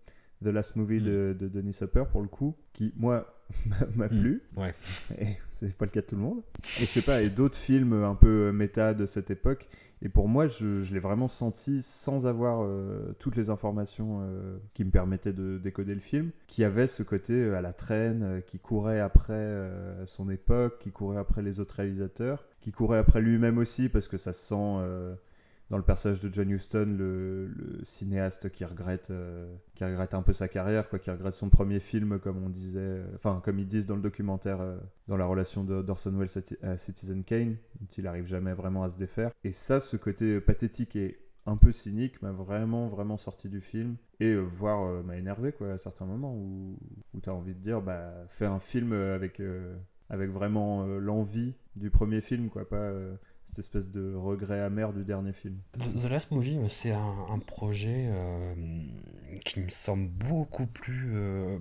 [0.42, 3.26] The Last Movie de, de Denis Hopper pour le coup qui moi
[3.96, 4.20] m'a- Mm.
[4.20, 4.74] plu Ouais.
[5.18, 6.42] et c'est pas le cas de tout le monde.
[6.80, 9.68] Et je sais pas et d'autres films un peu euh, méta de cette époque.
[10.02, 14.82] Et pour moi, je, l'ai vraiment senti sans avoir euh, toutes les informations euh, qui
[14.82, 19.00] me permettaient de décoder le film, qui avait ce côté à la traîne, qui courait
[19.00, 19.70] après
[20.06, 24.16] son époque, qui courait après les autres réalisateurs, qui courait après lui-même aussi, parce que
[24.16, 24.78] ça se sent
[25.70, 27.48] dans le personnage de John Huston, le,
[27.84, 31.78] cinéaste qui regrette, euh, qui regrette un peu sa carrière, quoi, qui regrette son premier
[31.78, 35.26] film, comme on disait, euh, enfin comme ils disent dans le documentaire, euh, dans la
[35.26, 38.98] relation d'Orson Welles à Ti- à Citizen Kane, dont il arrive jamais vraiment à se
[38.98, 39.30] défaire.
[39.44, 43.96] Et ça, ce côté pathétique et un peu cynique m'a vraiment vraiment sorti du film
[44.20, 46.78] et voire m'a énervé quoi à certains moments où,
[47.14, 49.40] où tu as envie de dire bah fais un film avec
[50.10, 52.92] avec vraiment l'envie du premier film quoi pas
[53.50, 57.14] cette espèce de regret amer du dernier film The The Last Movie, ouais, c'est un,
[57.30, 58.54] un projet euh,
[59.44, 61.58] qui me semble beaucoup plus euh,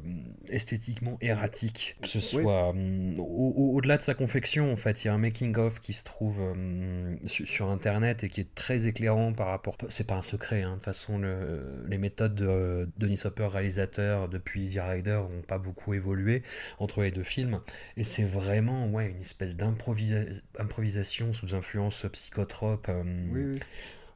[0.50, 1.98] esthétiquement erratique.
[2.02, 2.44] Que ce Oui.
[2.44, 5.80] soit euh, au- au- au-delà de sa confection, en fait, il y a un making-of
[5.80, 9.76] qui se trouve euh, su- sur Internet et qui est très éclairant par rapport.
[9.90, 14.30] C'est pas un secret, hein, de toute façon, le- les méthodes de Denis Hopper, réalisateur,
[14.30, 16.44] depuis Easy Rider, n'ont pas beaucoup évolué
[16.78, 17.62] entre les deux films.
[17.98, 21.79] Et c'est vraiment ouais, une espèce d'improvisa- improvisation sous influence
[22.10, 22.88] psychotrope.
[22.90, 23.60] euh, oui oui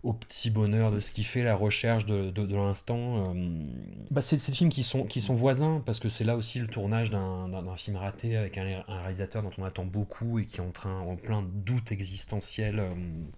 [0.04, 3.24] au petit bonheur de ce qu'il fait, la recherche de, de, de l'instant.
[3.34, 3.64] euh,
[4.12, 6.60] Bah c'est c'est des films qui sont, qui sont voisins, parce que c'est là aussi
[6.60, 10.58] le tournage d'un film raté avec un, un réalisateur dont on attend beaucoup et qui
[10.58, 12.90] est en, train, en plein doute existentiel euh,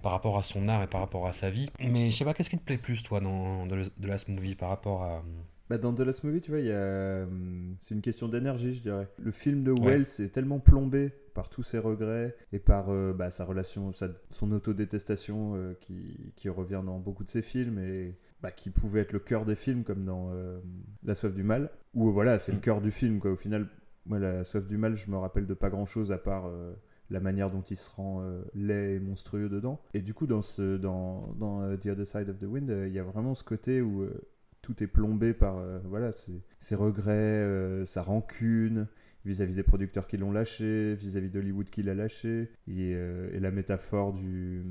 [0.01, 1.69] par rapport à son art et par rapport à sa vie.
[1.79, 4.55] Mais je sais pas, qu'est-ce qui te plaît plus, toi, dans The The Last Movie
[4.55, 5.23] par rapport à,
[5.69, 7.23] Bah, dans The Last Movie, tu vois, il y a...
[7.23, 9.07] hum, c'est une question d'énergie, je dirais.
[9.17, 9.97] Le film de Ouais.
[9.97, 14.09] Wells est tellement plombé par tous ses regrets et par euh, bah, sa relation, sa-
[14.29, 19.01] son autodétestation euh, qui, qui revient dans beaucoup de ses films et bah, qui pouvait
[19.01, 20.59] être le cœur des films comme dans euh,
[21.03, 22.61] La soif du mal, où voilà, c'est le Mm.
[22.61, 23.31] cœur du film, quoi.
[23.31, 23.67] Au final,
[24.05, 26.47] moi, La soif du mal, je me rappelle de pas grand-chose à part...
[26.47, 26.73] euh,
[27.11, 29.79] la manière dont il se rend euh, laid et monstrueux dedans.
[29.93, 32.87] Et du coup, dans, ce, dans, dans euh, The Other Side of the Wind, euh,
[32.87, 34.23] il y a vraiment ce côté où euh,
[34.65, 38.87] tout est plombé par euh, voilà, ses, ses regrets, euh, sa rancune
[39.25, 43.51] vis-à-vis des producteurs qui l'ont lâché, vis-à-vis d'Hollywood qui l'a lâché, et, euh, et la
[43.51, 44.63] métaphore du,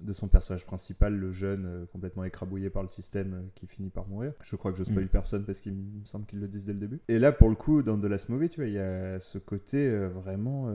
[0.00, 3.90] de son personnage principal, le jeune euh, complètement écrabouillé par le système euh, qui finit
[3.90, 4.32] par mourir.
[4.42, 5.08] Je crois que je spoil Mm.
[5.08, 7.00] personne parce qu'il me semble qu'ils le disent dès le début.
[7.08, 9.38] Et là, pour le coup, dans The Last Movie, tu vois, il y a ce
[9.38, 10.72] côté vraiment...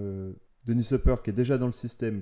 [0.65, 2.21] Denis Hopper qui est déjà dans le système,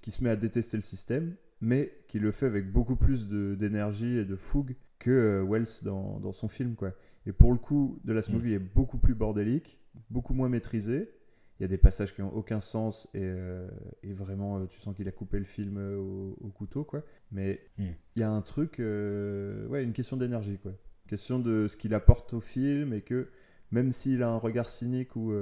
[0.00, 4.16] qui, se met à détester le système, mais qui le fait avec beaucoup plus d'énergie
[4.16, 6.74] et de fougue que euh, Wells dans, dans son film.
[6.76, 6.92] Quoi.
[7.26, 8.34] Et pour le coup, The Last Mm.
[8.34, 9.78] Movie est beaucoup plus bordélique,
[10.10, 11.10] beaucoup moins maîtrisé.
[11.58, 13.68] Il y a des passages qui n'ont aucun sens et, euh,
[14.02, 16.84] et vraiment, euh, tu sens qu'il a coupé le film au, au couteau.
[16.84, 17.02] Quoi.
[17.30, 17.84] Mais Mm.
[18.16, 20.58] il y a un truc, euh, ouais, une question d'énergie.
[20.58, 20.72] quoi.
[21.08, 23.28] Question de ce qu'il apporte au film et que
[23.70, 25.32] même s'il a un regard cynique ou,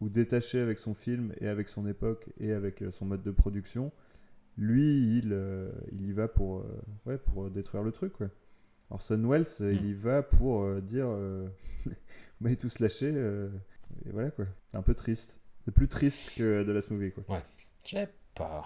[0.00, 3.92] ou détaché avec son film et avec son époque et avec son mode de production,
[4.56, 5.36] lui, il,
[5.92, 6.64] il y va pour,
[7.06, 8.12] ouais, pour détruire le truc.
[8.14, 8.28] Quoi.
[8.90, 11.46] Orson Welles, euh, il y va pour euh, dire euh,
[11.86, 11.92] Vous
[12.40, 13.08] m'avez tous lâché.
[13.08, 14.46] et voilà quoi.
[14.70, 15.38] C'est un peu triste.
[15.64, 17.12] C'est plus triste que de Last Movie.
[17.12, 17.42] Quoi.
[17.84, 18.64] Je sais pas.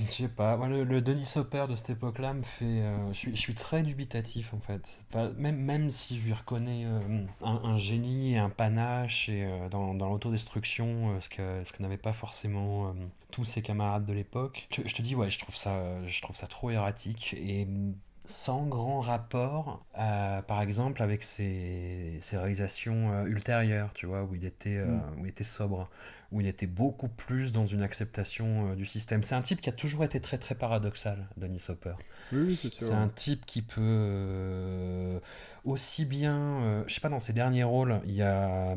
[0.00, 0.56] Je sais pas.
[0.68, 2.64] Le, le Denis Hopper de cette époque-là me fait.
[2.64, 4.88] euh, je, suis, je suis très dubitatif en fait.
[5.08, 6.98] Enfin, même, même si je lui reconnais euh,
[7.42, 11.82] un, un génie et un panache et, euh, dans, dans l'autodestruction, ce que, ce que
[11.82, 12.94] n'avaient pas forcément
[13.30, 14.66] tous ses camarades de l'époque.
[14.74, 17.94] Je, je te dis, ouais, je trouve ça, je trouve ça trop erratique et mm,
[18.24, 24.34] sans grand rapport, euh, par exemple, avec ses, ses réalisations euh, ultérieures, tu vois, où
[24.34, 25.88] il était, euh, où il était sobre
[26.32, 29.22] où il était beaucoup plus dans une acceptation euh, du système.
[29.22, 31.94] C'est un type qui a toujours été très très paradoxal, Denis Hopper.
[32.32, 32.88] Oui, oui, c'est sûr.
[32.88, 35.20] C'est un type qui peut euh,
[35.64, 38.76] aussi bien, euh, je sais pas, dans ses derniers rôles, il y a euh,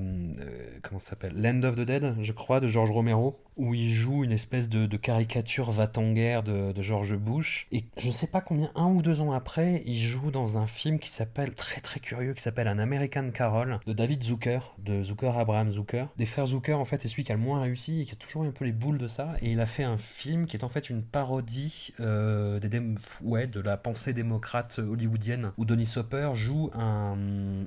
[0.83, 4.25] comment ça s'appelle, Land of the Dead, je crois, de George Romero, où il joue
[4.25, 7.67] une espèce de, de caricature va-t-en-guerre de, de George Bush.
[7.71, 10.99] Et je sais pas combien, un ou deux ans après, il joue dans un film
[10.99, 15.37] qui s'appelle très très curieux, qui s'appelle An American Carol de David Zucker, de Zucker
[15.37, 16.07] Abraham Zucker.
[16.17, 18.15] Des frères Zucker, en fait, c'est celui qui a le moins réussi et qui a
[18.15, 19.35] toujours eu un peu les boules de ça.
[19.41, 22.81] Et il a fait un film qui est en fait une parodie euh, des
[23.21, 27.15] ouais, de la pensée démocrate hollywoodienne, où Denis Hopper joue un,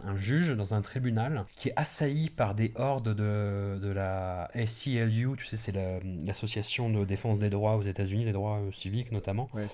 [0.04, 5.30] un juge dans un tribunal qui est assailli par des hordes de, de la SCLU,
[5.36, 9.12] tu sais, c'est la- l'association de défense des droits aux États-Unis, des droits euh, civiques
[9.12, 9.48] notamment.
[9.54, 9.66] Ouais.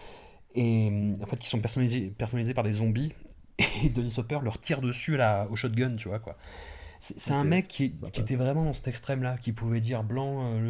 [0.54, 3.12] Et en fait, qui sont personnalisés, personnalisés par des zombies.
[3.84, 6.36] Et Denis Hopper leur tire dessus à la- au shotgun, tu vois quoi.
[7.16, 10.60] C'est un mec qui, était vraiment dans cet extrême-là, qui pouvait dire blanc euh,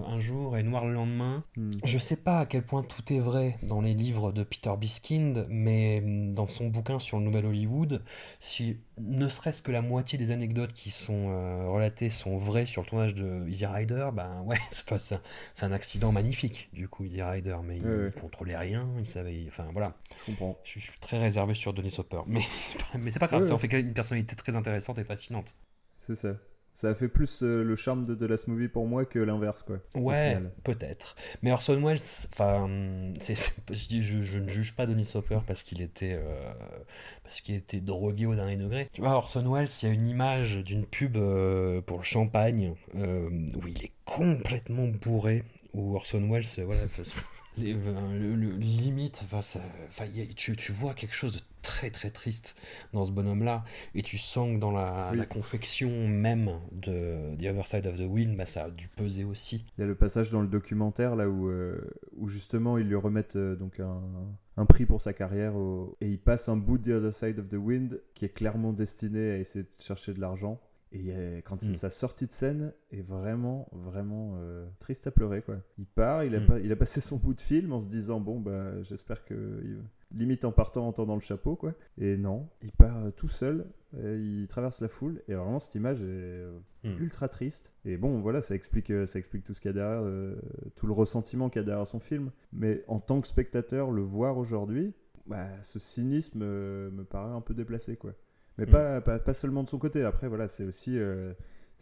[0.00, 1.44] le, un jour et noir le lendemain.
[1.56, 1.72] Hmm.
[1.84, 5.46] Je sais pas à quel point tout est vrai dans les livres de Peter Biskind,
[5.50, 8.02] mais hum, dans son bouquin sur le Nouvel Hollywood,
[8.40, 12.82] si ne serait-ce que la moitié des anecdotes qui sont euh, relatées sont vraies sur
[12.82, 17.58] le tournage de Easy Rider, ben ouais, c'est un accident magnifique, du coup, Easy Rider,
[17.62, 18.12] mais il, Ouais, ouais.
[18.14, 19.44] il contrôlait rien, il savait.
[19.46, 20.58] Enfin voilà, Je comprends.
[20.64, 23.48] je suis très réservé sur Denis Hopper, mais c'est pas, mais c'est pas grave, Ouais,
[23.48, 25.54] ça en fait une personnalité très intéressante et fascinante.
[26.06, 26.36] C'est ça.
[26.74, 29.62] Ça a fait plus euh, le charme de The Last Movie pour moi que l'inverse,
[29.62, 29.76] quoi.
[29.94, 31.16] Ouais, peut-être.
[31.42, 31.98] Mais Orson Welles,
[32.32, 32.66] enfin,
[33.20, 36.52] je, dis- je, je ne juge pas Denis Hopper parce qu'il était, euh,
[37.24, 38.88] parce qu'il était drogué au dernier degré.
[38.94, 42.74] Tu vois, Orson Welles, il y a une image d'une pub euh, pour le champagne
[42.94, 46.80] où il est complètement bourré, où Orson Welles, voilà,
[47.58, 51.34] les- le, le- limite, enfin, ça- enfin, il y a- tu, tu vois quelque chose
[51.34, 52.56] de très très triste
[52.92, 55.18] dans ce bonhomme-là, et tu sens que dans la, Oui.
[55.18, 59.24] la confection même de The Other Side of the Wind, bah, ça a dû peser
[59.24, 59.64] aussi.
[59.78, 61.80] Il y a le passage dans le documentaire là où, euh,
[62.16, 64.00] où justement ils lui remettent euh, donc un,
[64.56, 67.38] un prix pour sa carrière au- et il passe un bout de The Other Side
[67.38, 70.60] of the Wind qui est clairement destiné à essayer de chercher de l'argent.
[70.94, 71.74] Et euh, quand c'est Mm.
[71.76, 75.56] sa sortie de scène est vraiment, vraiment euh, triste à pleurer quoi.
[75.78, 76.46] Il part, il a, Mm.
[76.46, 79.62] pas- il a passé son bout de film en se disant bon bah j'espère que
[80.14, 81.74] limite en partant en tendant le chapeau quoi.
[81.98, 86.00] Et non, il part euh, tout seul, il traverse la foule et vraiment cette image
[86.02, 87.00] est euh, Mm.
[87.00, 87.72] ultra triste.
[87.84, 90.34] Et bon, voilà, ça explique, euh, ça explique tout ce qu'il y a derrière, euh,
[90.74, 92.32] tout le ressentiment qu'il y a derrière son film.
[92.52, 94.92] Mais en tant que spectateur, le voir aujourd'hui,
[95.28, 98.14] bah, ce cynisme me paraît un peu déplacé, quoi.
[98.58, 98.70] Mais Mm.
[98.70, 100.02] pas, pas, pas seulement de son côté.
[100.02, 101.32] Après, voilà, c'est aussi, euh,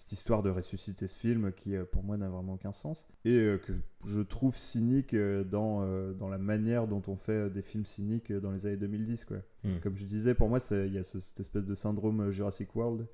[0.01, 3.07] cette histoire de ressusciter ce film qui, euh, pour moi, n'a vraiment aucun sens.
[3.27, 3.73] Et euh, que
[4.07, 5.85] je trouve cynique euh, dans,
[6.15, 9.25] dans la manière dont on fait des films cyniques dans les années 2010.
[9.27, 9.39] Quoi.
[9.65, 9.79] Hmm.
[9.83, 12.75] Comme je disais, pour moi, c'est- il y a ce- cette espèce de syndrome Jurassic
[12.75, 13.07] World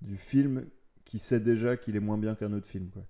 [0.00, 0.66] du film
[1.04, 2.88] qui sait déjà qu'il est moins bien qu'un autre film.
[2.90, 3.04] Quoi.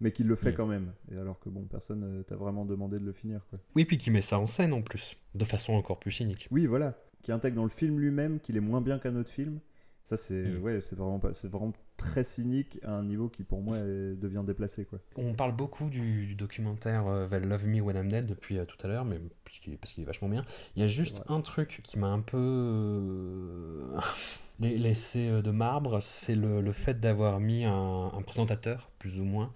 [0.00, 0.56] Mais qui le fait Hmm.
[0.56, 0.92] quand même.
[1.10, 3.46] Et alors que bon, personne t'a vraiment demandé de le finir.
[3.48, 3.58] Quoi.
[3.74, 6.46] Oui, puis qui met ça en scène en plus, de façon encore plus cynique.
[6.50, 6.98] Oui, voilà.
[7.22, 9.60] Qui intègre dans le film lui-même qu'il est moins bien qu'un autre film.
[10.06, 10.62] Ça, c'est Mm.
[10.62, 14.84] ouais, vraiment, pas- vraiment très cynique à un niveau qui, pour moi, est- devient déplacé.
[14.84, 15.00] Quoi.
[15.16, 18.64] On parle beaucoup du, du documentaire euh, They'll Love Me When I'm Dead depuis euh,
[18.64, 20.44] tout à l'heure, mais parce qu'il est, vachement bien.
[20.76, 23.96] Il y a juste un truc qui m'a un peu euh,
[24.60, 29.20] la- laissé euh, de marbre, c'est le, le fait d'avoir mis un, un présentateur, plus
[29.20, 29.52] ou moins,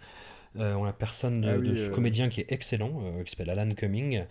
[0.57, 1.95] euh, en la personne de, Ah oui, de ce euh.
[1.95, 4.25] comédien qui est excellent, qui s'appelle Alan Cumming.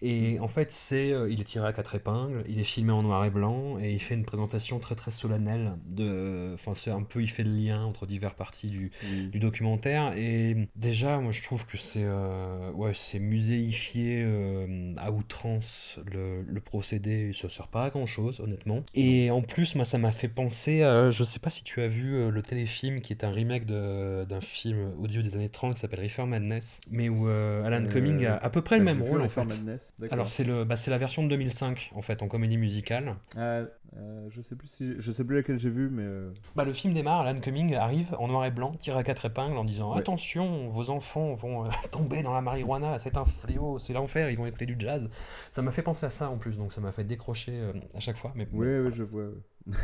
[0.00, 3.02] Et en fait, c'est, euh, il est tiré à quatre épingles, il est filmé en
[3.02, 5.72] noir et blanc, et il fait une présentation très très solennelle.
[5.86, 8.90] De, enfin, c'est un peu, il fait le lien entre diverses parties du,
[9.32, 15.10] du documentaire et déjà moi je trouve que c'est euh, ouais c'est muséifié euh, à
[15.10, 19.84] outrance le, le procédé ça sert pas à grand chose honnêtement et en plus moi
[19.84, 23.12] ça m'a fait penser à, je sais pas si tu as vu le téléfilm qui
[23.12, 27.08] est un remake de- d'un film audio des années 30 qui s'appelle Reefer Madness mais
[27.08, 29.87] où euh, Alan Cumming a à peu près le même rôle en fait Madness.
[30.10, 33.62] Alors c'est le bah, c'est la version de 2005 en fait en comédie musicale Ah,
[33.96, 36.72] euh, je sais plus si je sais plus laquelle j'ai vu, mais euh, Bah, le
[36.72, 39.92] film démarre, Alan Cumming arrive en noir et blanc, tire à quatre épingles en disant
[39.94, 39.98] Ouais.
[40.00, 44.36] Attention, vos enfants vont euh, tomber dans la marijuana, c'est un fléau, c'est l'enfer, ils
[44.36, 45.10] vont écouter du jazz.
[45.50, 48.00] Ça m'a fait penser à ça en plus, donc ça m'a fait décrocher euh, à
[48.00, 48.32] chaque fois.
[48.34, 49.24] Mais ouais, ouais, je vois.
[49.66, 49.74] ouais.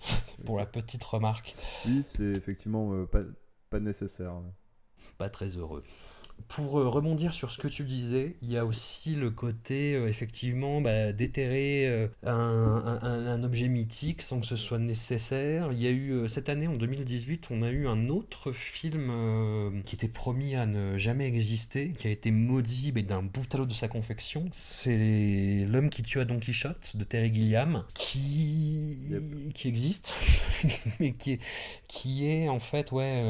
[0.44, 1.54] pour la petite remarque,
[1.86, 3.20] Oui, c'est effectivement euh, pas,
[3.70, 4.32] pas nécessaire.
[5.18, 5.84] pas très heureux.
[6.48, 10.06] Pour euh, rebondir sur ce que tu disais, il y a aussi le côté, euh,
[10.08, 15.70] effectivement, bah, déterrer euh, un, un- un- un objet mythique sans que ce soit nécessaire.
[15.72, 19.82] Il y a eu, euh, cette année, en 2018, on a eu un autre film
[19.86, 23.58] qui était promis à ne jamais exister, qui a été maudit mais d'un bout à
[23.58, 24.44] l'autre de sa confection.
[24.52, 29.14] C'est L'homme qui tue à Don Quichotte de Terry Gilliam, qui,
[29.54, 30.12] qui existe,
[31.00, 31.38] mais qui est,
[31.88, 33.22] qui est en fait, ouais...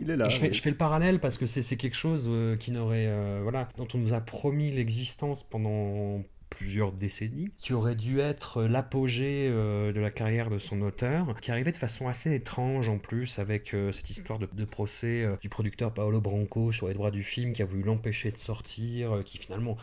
[0.00, 0.28] Il est là.
[0.28, 0.52] je, fais, oui.
[0.52, 3.88] je fais le parallèle parce que c'est quelque chose euh, qui n'aurait, euh, voilà, dont
[3.94, 10.00] on nous a promis l'existence pendant plusieurs décennies, qui aurait dû être l'apogée euh, de
[10.00, 14.08] la carrière de son auteur, qui arrivait de façon assez étrange en plus avec cette
[14.08, 17.82] histoire de, procès du producteur Paolo Branco sur les droits du film qui a voulu
[17.82, 19.76] l'empêcher de sortir, qui finalement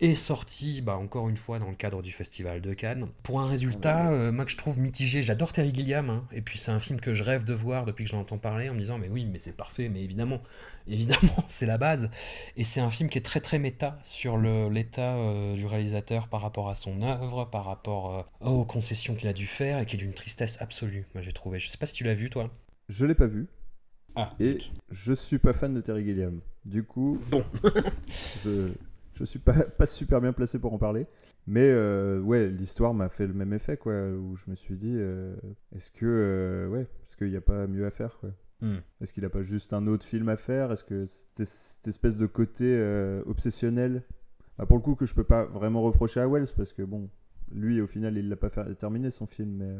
[0.00, 3.08] est sorti, bah, encore une fois, dans le cadre du Festival de Cannes.
[3.22, 6.58] Pour un résultat, euh, moi que je trouve mitigé, j'adore Terry Gilliam, hein, et puis
[6.58, 8.78] c'est un film que je rêve de voir depuis que j'en entends parler, en me
[8.78, 10.42] disant, mais oui, mais c'est parfait, mais évidemment,
[10.88, 12.10] évidemment, c'est la base.
[12.56, 16.42] Et c'est un film qui est très très méta sur l'état euh, du réalisateur par
[16.42, 19.96] rapport à son œuvre, par rapport euh, aux concessions qu'il a dû faire, et qui
[19.96, 21.58] est d'une tristesse absolue, moi j'ai trouvé.
[21.58, 22.50] Je sais pas si tu l'as vu, toi.
[22.88, 23.46] Je l'ai pas vu
[24.14, 24.58] Ah, et
[24.90, 26.40] je suis pas fan de Terry Gilliam.
[26.64, 27.44] Du coup, Bon.
[28.44, 28.72] je,
[29.18, 31.06] je suis pas, pas super bien placé pour en parler.
[31.46, 33.92] Mais euh, ouais, l'histoire m'a fait le même effet, quoi.
[34.10, 35.34] Où je me suis dit, euh,
[35.74, 38.30] est-ce que, euh, ouais, est-ce qu'il n'y a pas mieux à faire, quoi?
[38.62, 38.78] Hmm.
[39.00, 40.72] Est-ce qu'il n'a pas juste un autre film à faire?
[40.72, 42.78] Est-ce que cette, cette espèce de côté
[43.26, 44.02] obsessionnel,
[44.58, 47.08] bah, pour le coup, que je peux pas vraiment reprocher à Wells, parce que bon,
[47.52, 49.74] lui, au final, il l'a pas fait, terminé son film, mais,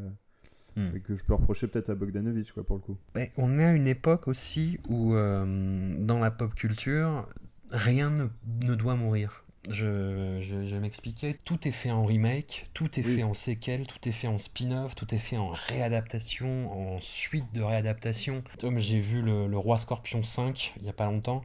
[0.78, 0.90] Hmm.
[1.00, 2.98] que je peux reprocher peut-être à Bogdanovich, quoi, pour le coup.
[3.38, 7.26] On est à une époque aussi où, dans la pop culture,
[7.70, 8.26] rien ne,
[8.64, 9.42] ne doit mourir.
[9.68, 11.34] Je, je, je vais m'expliquer.
[11.44, 13.16] Tout est fait en remake, tout est Oui.
[13.16, 17.46] fait en séquelle, tout est fait en spin-off, tout est fait en réadaptation, en suite
[17.52, 18.44] de réadaptation.
[18.60, 21.44] Comme j'ai vu le, le Roi Scorpion 5 il y a pas longtemps.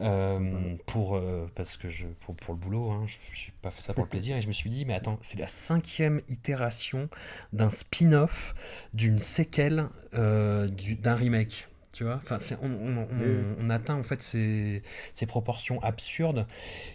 [0.00, 3.80] euh, pour, euh, parce que je, pour, pour le boulot, hein, je n'ai pas fait
[3.80, 7.08] ça pour le plaisir, et je me suis dit, mais attends, c'est la cinquième itération
[7.52, 8.54] d'un spin-off,
[8.94, 11.66] d'une séquelle, euh, du- d'un remake.
[11.98, 13.56] Tu vois enfin, on, on- on- Oui.
[13.60, 14.82] on atteint en fait ces,
[15.14, 16.46] ces proportions absurdes.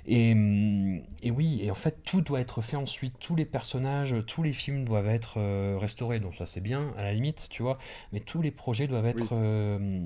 [0.06, 0.30] Et,
[1.22, 3.16] et oui, et en fait, tout doit être fait ensuite.
[3.20, 6.22] Tous les personnages, tous les films doivent être euh, restaurés.
[6.22, 7.80] Donc, ça, c'est bien, à la limite, tu vois.
[8.13, 9.39] Mais tous les projets doivent être Oui.
[9.42, 10.00] euh,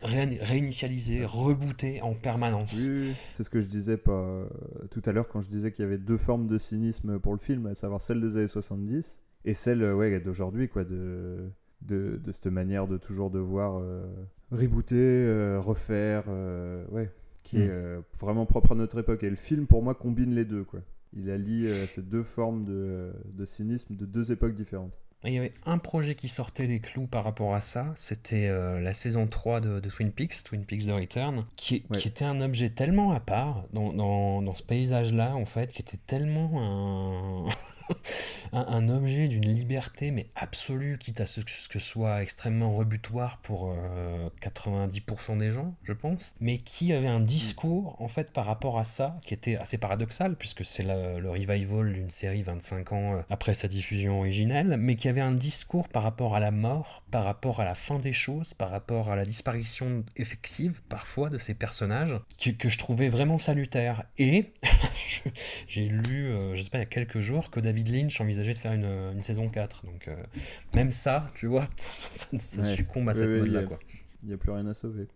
[0.00, 2.72] ré- réinitialisés, rebootés en permanence.
[2.78, 3.14] Oui, oui, oui.
[3.34, 4.46] c'est ce que je disais pas, euh,
[4.90, 7.38] tout à l'heure quand je disais qu'il y avait deux formes de cynisme pour le
[7.40, 11.50] film, à savoir celle des années 70 et celle euh, ouais, d'aujourd'hui, quoi, de,
[11.82, 14.04] de, de cette manière de toujours devoir euh,
[14.50, 17.10] rebooter, euh, refaire, euh, ouais,
[17.44, 17.60] qui Mm.
[17.62, 19.22] est vraiment propre à notre époque.
[19.24, 20.80] Et le film, pour moi, combine les deux, quoi.
[21.16, 24.92] Il allie euh, ces deux formes de, de cynisme de deux époques différentes.
[25.24, 28.46] Et Il y avait un projet qui sortait des clous par rapport à ça, c'était
[28.48, 31.98] euh, la saison 3 de, de Twin Peaks, Twin Peaks The Return, qui, Ouais.
[31.98, 35.82] qui était un objet tellement à part dans, dans, dans ce paysage-là, en fait, qui
[35.82, 37.48] était tellement un,
[38.52, 43.70] un, objet d'une liberté mais absolue, quitte à ce que ce soit extrêmement rebutoire pour
[43.72, 48.78] euh, 90% des gens, je pense, mais qui avait un discours en fait par rapport
[48.78, 53.22] à ça qui était assez paradoxal puisque c'est le revival d'une série 25 ans euh,
[53.30, 57.24] après sa diffusion originelle, mais qui avait un discours par rapport à la mort, par
[57.24, 61.54] rapport à la fin des choses, par rapport à la disparition effective parfois de ces
[61.54, 62.18] personnages
[62.58, 64.04] que, je trouvais vraiment salutaire.
[64.18, 64.52] Et
[65.68, 68.54] j'ai lu, euh, je sais pas, il y a quelques jours que David Lynch envisageait
[68.54, 69.84] de faire une, une saison 4.
[69.86, 70.16] Donc, euh,
[70.74, 72.74] même ça, tu vois, ça, ça Ouais.
[72.76, 73.72] succombe à cette ouais, mode-là, il
[74.24, 75.06] a- n'y a plus rien à sauver.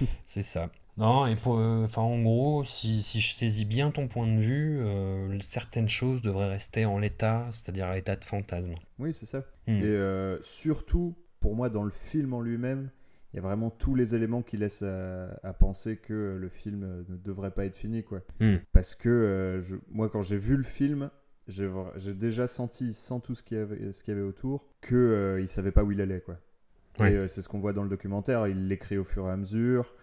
[0.26, 0.70] C'est ça.
[0.98, 4.40] Non, et pour, euh, enfin, en gros, si, si je saisis bien ton point de
[4.40, 8.74] vue, euh, certaines choses devraient rester en l'état, c'est-à-dire à l'état de fantasme.
[8.98, 9.40] Oui, c'est ça.
[9.66, 9.72] Hmm.
[9.76, 12.88] Et euh, surtout, pour moi, dans le film en lui-même,
[13.32, 16.82] il y a vraiment tous les éléments qui laissent à, à penser que le film
[16.84, 18.22] euh, ne devrait pas être fini, quoi.
[18.40, 18.56] Hmm.
[18.72, 21.10] Parce que euh, je- moi, quand j'ai vu le film,
[21.48, 24.96] j'ai déjà senti, sans tout ce qu'il y avait, ce qu'il y avait autour, que
[24.96, 26.38] euh, il savait pas où il allait, quoi.
[26.98, 27.12] Ouais.
[27.12, 28.46] Et euh, c'est ce qu'on voit dans le documentaire.
[28.46, 29.94] Il l'écrit au fur et à mesure.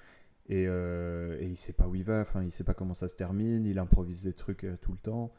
[0.49, 3.07] Et, euh, et il sait pas où il va, enfin il sait pas comment ça
[3.07, 5.33] se termine, il improvise des trucs euh, tout le temps.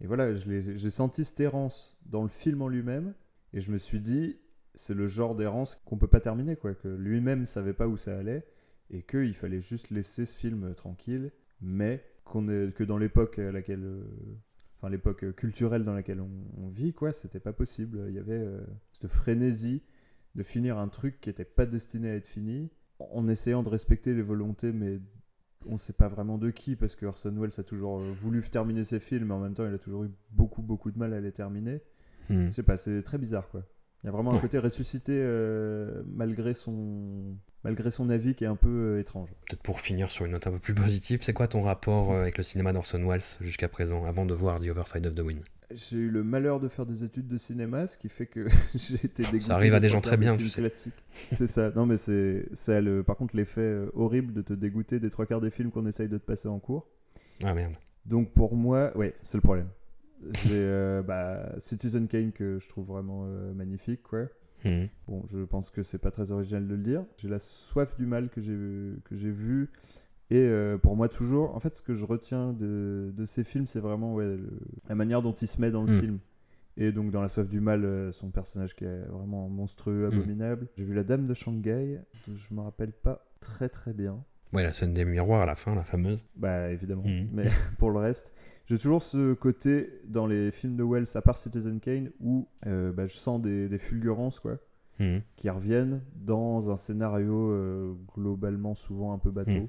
[0.00, 3.14] Et voilà, j'ai senti cette errance dans le film en lui-même,
[3.52, 4.38] et je me suis dit,
[4.74, 8.16] c'est le genre d'errance qu'on peut pas terminer, quoi, que lui-même savait pas où ça
[8.16, 8.46] allait,
[8.90, 13.52] et qu'il fallait juste laisser ce film tranquille, mais qu'on est, que dans l'époque à
[13.52, 14.04] laquelle,
[14.76, 18.04] enfin l'époque euh, culturelle dans laquelle on, on vit, quoi, c'était pas possible.
[18.08, 18.60] Il y avait euh,
[18.92, 19.82] cette frénésie
[20.34, 24.14] de finir un truc qui était pas destiné à être fini, en essayant de respecter
[24.14, 25.00] les volontés, mais
[25.66, 28.84] on sait pas vraiment de qui, parce que Orson Welles a toujours euh, voulu terminer
[28.84, 31.20] ses films, mais en même temps, il a toujours eu beaucoup, beaucoup de mal à
[31.20, 31.80] les terminer.
[32.28, 32.46] Hmm.
[32.46, 33.62] Je sais pas, c'est très bizarre, quoi.
[34.06, 37.34] Il y a vraiment un côté ressuscité euh, malgré, son...
[37.64, 39.30] malgré son avis qui est un peu euh, étrange.
[39.48, 42.20] Peut-être pour finir sur une note un peu plus positive, c'est quoi ton rapport euh,
[42.20, 45.22] avec le cinéma d'Orson Welles jusqu'à présent, avant de voir The Other Side of the
[45.22, 45.40] Wind?
[45.72, 48.46] J'ai eu le malheur de faire des études de cinéma, ce qui fait que
[48.76, 49.50] j'ai été dégoûté.
[49.50, 50.62] arrive à des gens très bien, tu sais.
[51.32, 51.72] C'est ça.
[51.74, 53.02] Non, mais c'est ça le...
[53.02, 56.18] par contre l'effet horrible de te dégoûter des trois quarts des films qu'on essaye de
[56.18, 56.86] te passer en cours.
[57.42, 57.74] Ah merde.
[58.04, 59.66] Donc pour moi, ouais, c'est le problème.
[60.34, 64.26] J'ai euh, bah, Citizen Kane que je trouve vraiment euh, magnifique, quoi.
[64.64, 64.86] Hmm.
[65.06, 67.04] Bon, je pense que c'est pas très original de le dire.
[67.18, 68.56] J'ai la soif du mal que j'ai
[69.04, 69.70] que j'ai vu.
[70.30, 73.66] Et euh, pour moi, toujours, en fait, ce que je retiens de, de ces films,
[73.68, 74.58] c'est vraiment ouais, le-
[74.88, 76.00] la manière dont il se met dans le Mm.
[76.00, 76.18] film.
[76.78, 80.12] Et donc, dans La soif du mal, son personnage qui est vraiment monstrueux, Mm.
[80.12, 80.66] abominable.
[80.76, 84.22] J'ai vu La Dame de Shanghai, dont je me rappelle pas très très bien.
[84.52, 86.24] Ouais, la scène des miroirs à la fin, la fameuse.
[86.34, 87.04] Bah, évidemment.
[87.04, 87.28] Mm.
[87.32, 87.44] Mais
[87.78, 88.34] pour le reste,
[88.66, 92.92] j'ai toujours ce côté dans les films de Wells, à part Citizen Kane, où euh,
[92.92, 94.58] bah, je sens des, des fulgurances, quoi
[94.98, 95.18] Hmm.
[95.36, 99.68] qui reviennent dans un scénario euh, globalement souvent un peu bateau, Mm.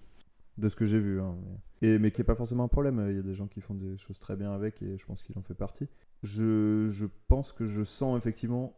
[0.58, 1.20] de ce que j'ai vu.
[1.20, 1.36] hein.
[1.82, 3.06] Et, mais qui n'est pas forcément un problème.
[3.10, 5.22] Il y a des gens qui font des choses très bien avec et je pense
[5.22, 5.89] qu'il en fait partie.
[6.24, 8.78] Je, je pense que je sens effectivement,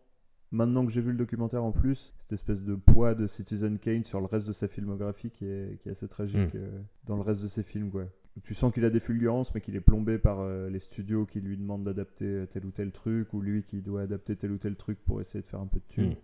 [0.52, 4.04] maintenant que j'ai vu le documentaire en plus, cette espèce de poids de Citizen Kane
[4.04, 7.22] sur le reste de sa filmographie qui est, qui est assez tragique euh, dans le
[7.22, 7.92] reste de ses films.
[7.92, 8.06] Quoi.
[8.44, 11.42] Tu sens qu'il a des fulgurances, mais qu'il est plombé par euh, les studios qui
[11.42, 14.58] lui demandent d'adapter euh, tel ou tel truc, ou lui qui doit adapter tel ou
[14.58, 16.12] tel truc pour essayer de faire un peu de thunes.
[16.12, 16.16] Mm.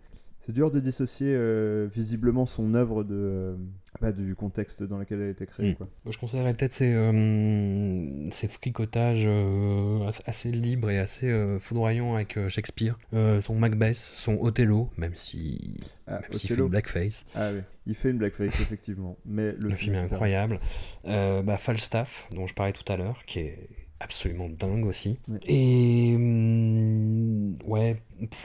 [0.46, 3.56] C'est dur de dissocier euh, visiblement son œuvre de, euh,
[4.00, 5.72] bah, du contexte dans lequel elle a été créée.
[5.72, 5.74] Mm.
[5.74, 5.88] Quoi.
[6.08, 12.96] Je considérerais peut-être ces, euh, ces fricotages euh, assez- libres et assez foudroyants avec Shakespeare.
[13.40, 17.26] Son Macbeth, son Othello, même si Ah, même s'il fait une blackface.
[17.34, 19.18] Ah oui, il fait une blackface, effectivement.
[19.26, 20.60] Mais le, Le, film est incroyable.
[21.04, 23.68] Bah, Falstaff, dont je parlais tout à l'heure, qui est
[24.00, 25.18] absolument dingue aussi.
[25.28, 25.38] Ouais.
[25.46, 27.96] Et hum, ouais,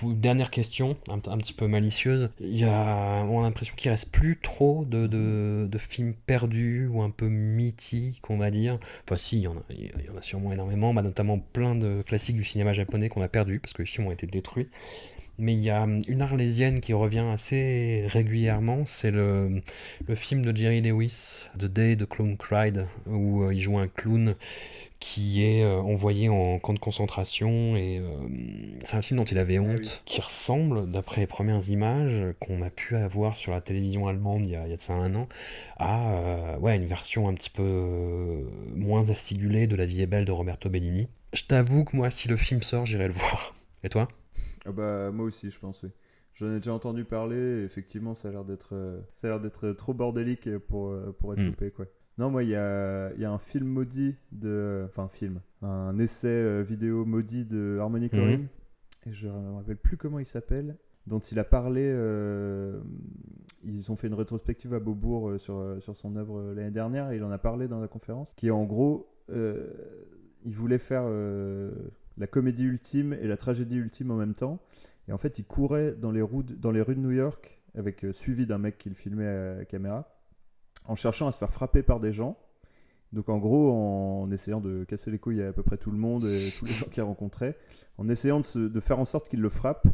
[0.03, 2.29] dernière question, un, un petit peu malicieuse.
[2.39, 6.87] Il y a, on a l'impression qu'il reste plus trop de, de, de films perdus
[6.87, 8.79] ou un peu mythiques, on va dire.
[9.05, 11.75] Enfin, si, il y en a, il y en a sûrement énormément, bah, notamment plein
[11.75, 14.67] de classiques du cinéma japonais qu'on a perdus parce que les films ont été détruits.
[15.37, 19.61] Mais il y a hum, une arlésienne qui revient assez régulièrement, c'est le,
[20.07, 23.87] le film de Jerry Lewis, The Day the Clown Cried, où euh, il joue un
[23.87, 24.35] clown
[25.01, 28.07] qui est euh, envoyé en camp de concentration et euh,
[28.83, 30.01] c'est un film dont il avait honte, oui.
[30.05, 34.51] qui ressemble, d'après les premières images qu'on a pu avoir sur la télévision allemande il
[34.51, 35.27] y a, il y a de ça un an,
[35.77, 38.45] à euh, ouais, une version un petit peu
[38.75, 41.07] moins acidulée de La vie est belle de Roberto Benigni.
[41.33, 43.55] Je t'avoue que moi, si le film sort, j'irai le voir.
[43.83, 44.07] Et toi?
[44.65, 45.89] Ah bah, moi aussi, je pense, oui.
[46.35, 48.73] J'en ai déjà entendu parler, et effectivement, ça a l'air d'être
[49.13, 51.45] ça a l'air d'être trop bordélique pour, pour être Mm.
[51.45, 51.85] loupé, quoi.
[52.17, 54.83] Non, moi, il y a, il y a un film maudit de...
[54.85, 55.39] Enfin, un film.
[55.61, 58.09] Un essai euh, vidéo maudit de Harmony Mhm.
[58.19, 58.47] Korine.
[59.07, 60.75] Et je me rappelle plus comment il s'appelle.
[61.07, 61.81] Dont il a parlé...
[61.83, 62.79] euh,
[63.63, 67.11] Ils ont fait une rétrospective à Beaubourg euh, sur, sur son œuvre l'année dernière.
[67.11, 68.33] Et il en a parlé dans la conférence.
[68.35, 69.07] Qui est en gros...
[69.31, 69.69] euh,
[70.45, 71.03] il voulait faire...
[71.05, 71.71] euh,
[72.17, 74.59] la comédie ultime et la tragédie ultime en même temps.
[75.07, 78.05] Et en fait, il courait dans les, rues, dans les rues de New York, avec
[78.11, 80.13] suivi d'un mec qui le filmait à la caméra,
[80.91, 82.37] en cherchant à se faire frapper par des gens.
[83.13, 85.97] Donc en gros, en essayant de casser les couilles à à peu près tout le
[85.97, 87.57] monde et tous les gens qu'il rencontrait,
[87.97, 89.87] en essayant de, faire en sorte qu'il le frappe.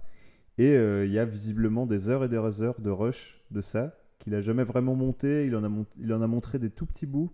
[0.58, 3.96] Et euh, il y a visiblement des heures et des heures de rush de ça,
[4.18, 5.46] qu'il a jamais vraiment monté.
[5.46, 5.70] Il en a,
[6.00, 7.32] il en a montré des tout petits bouts.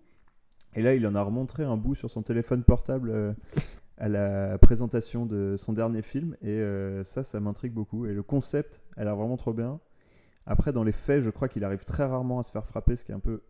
[0.75, 3.33] Et là, il en a remontré un bout sur son téléphone portable euh,
[3.97, 6.35] à la présentation de son dernier film.
[6.41, 8.05] Et euh, ça, ça m'intrigue beaucoup.
[8.07, 9.79] Et le concept a l'air vraiment trop bien.
[10.45, 13.05] Après, dans les faits, je crois qu'il arrive très rarement à se faire frapper, ce
[13.05, 13.41] qui est un peu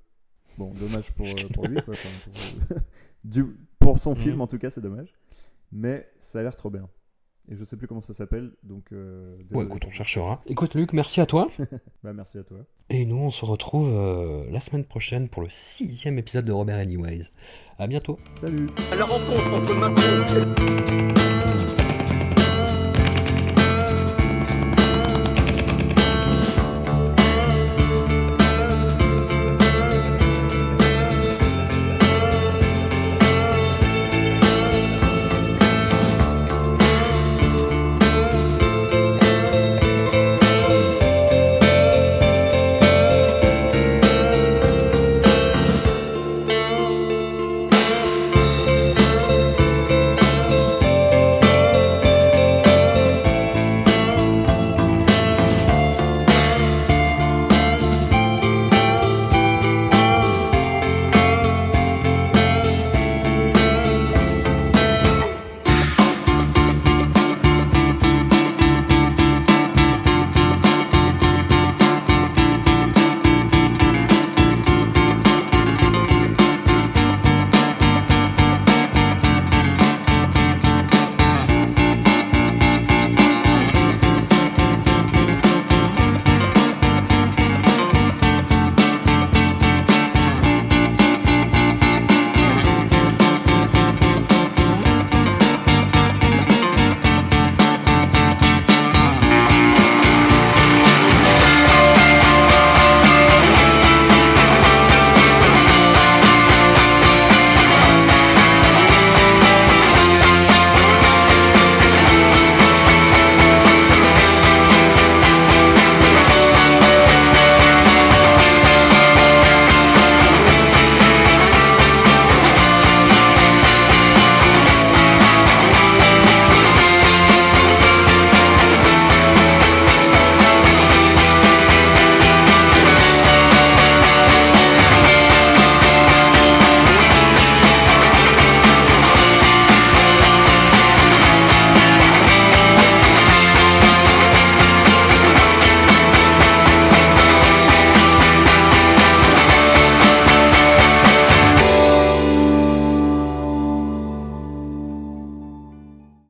[0.58, 1.82] bon, dommage pour, euh, pour lui.
[1.82, 1.94] Quoi.
[1.94, 2.10] Enfin,
[2.70, 2.78] pour,
[3.24, 3.46] du-
[3.80, 4.42] pour son film, Mhm.
[4.42, 5.14] en tout cas, c'est dommage.
[5.72, 6.88] Mais ça a l'air trop bien.
[7.50, 8.86] Et je sais plus comment ça s'appelle, donc.
[8.94, 10.42] euh, écoute, on cherchera.
[10.46, 11.50] Écoute, Luc, merci à toi.
[12.04, 12.60] Bah, merci à toi.
[12.90, 16.78] Et nous, on se retrouve euh, la semaine prochaine pour le sixième épisode de Robert
[16.78, 17.32] Anyways.
[17.80, 18.18] À bientôt.
[18.40, 21.33] Salut La rencontre entre Macron et